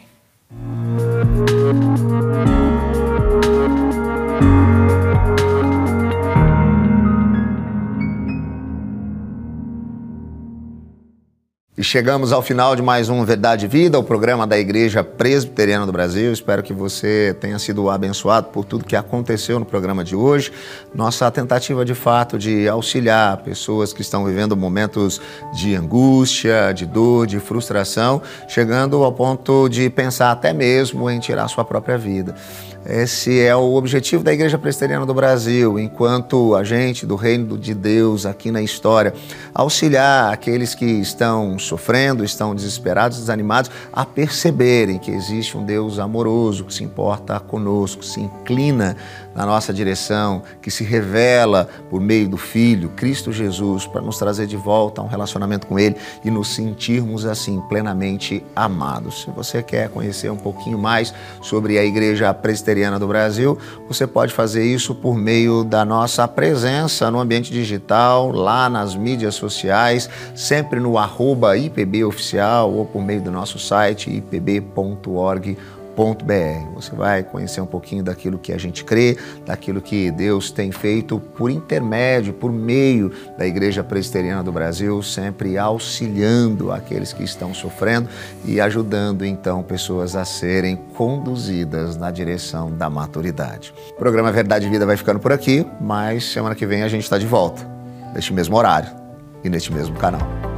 E 11.77 11.84
chegamos 11.86 12.34
ao 12.34 12.41
final 12.41 12.75
de 12.75 12.81
mais 12.81 13.07
um 13.07 13.23
Verdade 13.23 13.63
e 13.63 13.67
Vida, 13.67 13.97
o 13.97 14.03
programa 14.03 14.45
da 14.45 14.60
Igreja 14.60 15.05
Presbiteriana 15.05 15.86
do 15.86 15.91
Brasil. 15.93 16.34
Espero 16.34 16.62
que 16.62 16.73
você 16.73 17.34
tenha 17.39 17.57
sido 17.57 17.89
abençoado 17.89 18.47
por 18.47 18.65
tudo 18.65 18.84
que 18.84 18.93
aconteceu 18.93 19.57
no 19.57 19.65
programa 19.65 20.03
de 20.03 20.13
hoje. 20.13 20.51
Nossa 20.93 21.31
tentativa 21.31 21.86
de 21.86 21.95
fato 21.95 22.38
de 22.38 22.67
auxiliar 22.67 23.38
pessoas 23.38 23.93
que 23.93 24.01
estão 24.01 24.25
vivendo 24.25 24.57
momentos 24.57 25.21
de 25.53 25.73
angústia, 25.73 26.73
de 26.73 26.86
dor, 26.86 27.25
de 27.25 27.39
frustração, 27.39 28.21
chegando 28.49 29.01
ao 29.01 29.13
ponto 29.13 29.69
de 29.69 29.89
pensar 29.89 30.29
até 30.29 30.51
mesmo 30.51 31.10
em 31.10 31.21
tirar 31.21 31.47
sua 31.47 31.63
própria 31.63 31.97
vida. 31.97 32.36
Esse 32.84 33.39
é 33.39 33.56
o 33.56 33.76
objetivo 33.76 34.24
da 34.24 34.34
Igreja 34.34 34.58
Presbiteriana 34.58 35.06
do 35.06 35.13
Brasil, 35.13 35.78
enquanto 35.78 36.56
agente 36.56 37.06
do 37.06 37.15
reino 37.15 37.56
de 37.56 37.76
Deus 37.76 38.26
aqui 38.26 38.50
na 38.50 38.60
história, 38.60 39.13
auxiliar 39.54 40.34
aqueles 40.34 40.74
que 40.74 40.86
estão 40.86 41.60
sofrendo, 41.60 42.24
estão 42.24 42.56
desesperados, 42.56 43.20
desanimados, 43.20 43.70
a 43.94 44.04
perceberem 44.04 44.98
que 44.98 45.12
existe 45.12 45.56
um 45.56 45.63
Deus 45.63 46.00
amoroso 46.00 46.65
que 46.65 46.74
se 46.74 46.84
importa 46.84 47.39
conosco, 47.39 48.04
se 48.04 48.20
inclina 48.20 48.98
na 49.36 49.46
nossa 49.46 49.74
direção, 49.74 50.44
que 50.62 50.70
se 50.70 50.84
revela 50.84 51.67
por 51.89 52.02
meio 52.02 52.28
do 52.28 52.38
Filho, 52.38 52.89
Cristo 52.89 53.32
Jesus, 53.32 53.88
para 53.88 54.02
nos 54.02 54.17
trazer 54.17 54.48
de 54.48 54.58
volta 54.58 55.02
a 55.02 55.04
um 55.04 55.08
relacionamento 55.08 55.67
com 55.67 55.80
Ele 55.80 55.96
e 56.24 56.32
nos 56.32 56.54
sentirmos 56.54 57.26
assim 57.26 57.62
plenamente 57.70 58.44
amados. 58.56 59.24
Se 59.24 59.32
você 59.32 59.63
quer 59.63 59.89
conhecer 59.89 60.32
um 60.32 60.38
pouquinho 60.38 60.78
mais 60.78 61.13
sobre 61.41 61.78
a 61.78 61.86
Igreja 61.86 62.34
Presbiteriana 62.34 63.00
do 63.00 63.08
Brasil, 63.08 63.58
você 63.88 64.06
pode 64.06 64.34
fazer 64.34 64.65
isso 64.65 64.94
por 64.94 65.15
meio 65.15 65.63
da 65.63 65.86
nossa 65.86 66.28
presença 66.28 67.10
no 67.10 67.20
ambiente 67.20 67.52
digital, 67.52 68.32
lá 68.32 68.70
nas 68.70 68.96
mídias 68.96 69.36
sociais, 69.36 70.10
sempre 70.36 70.80
no 70.80 70.98
arroba 70.98 71.58
IPBOficial 71.58 72.72
ou 72.72 72.86
por 72.86 73.02
meio 73.02 73.22
do 73.22 73.32
nosso 73.32 73.58
site 73.58 74.10
ipb.org.br 74.10 75.81
você 76.73 76.95
vai 76.95 77.23
conhecer 77.23 77.61
um 77.61 77.65
pouquinho 77.65 78.03
daquilo 78.03 78.39
que 78.39 78.51
a 78.51 78.57
gente 78.57 78.83
crê, 78.83 79.17
daquilo 79.45 79.81
que 79.81 80.09
Deus 80.11 80.51
tem 80.51 80.71
feito 80.71 81.19
por 81.19 81.51
intermédio, 81.51 82.33
por 82.33 82.51
meio 82.51 83.11
da 83.37 83.45
Igreja 83.45 83.83
Presbiteriana 83.83 84.43
do 84.43 84.51
Brasil, 84.51 85.01
sempre 85.03 85.57
auxiliando 85.57 86.71
aqueles 86.71 87.13
que 87.13 87.23
estão 87.23 87.53
sofrendo 87.53 88.09
e 88.45 88.59
ajudando 88.59 89.25
então 89.25 89.61
pessoas 89.63 90.15
a 90.15 90.25
serem 90.25 90.75
conduzidas 90.95 91.95
na 91.95 92.09
direção 92.09 92.71
da 92.71 92.89
maturidade. 92.89 93.73
O 93.91 93.95
programa 93.95 94.31
Verdade 94.31 94.67
e 94.67 94.69
Vida 94.69 94.85
vai 94.85 94.97
ficando 94.97 95.19
por 95.19 95.31
aqui, 95.31 95.65
mas 95.79 96.25
semana 96.25 96.55
que 96.55 96.65
vem 96.65 96.83
a 96.83 96.87
gente 96.87 97.03
está 97.03 97.17
de 97.17 97.27
volta, 97.27 97.67
neste 98.13 98.33
mesmo 98.33 98.55
horário 98.57 98.89
e 99.43 99.49
neste 99.49 99.71
mesmo 99.71 99.95
canal. 99.97 100.50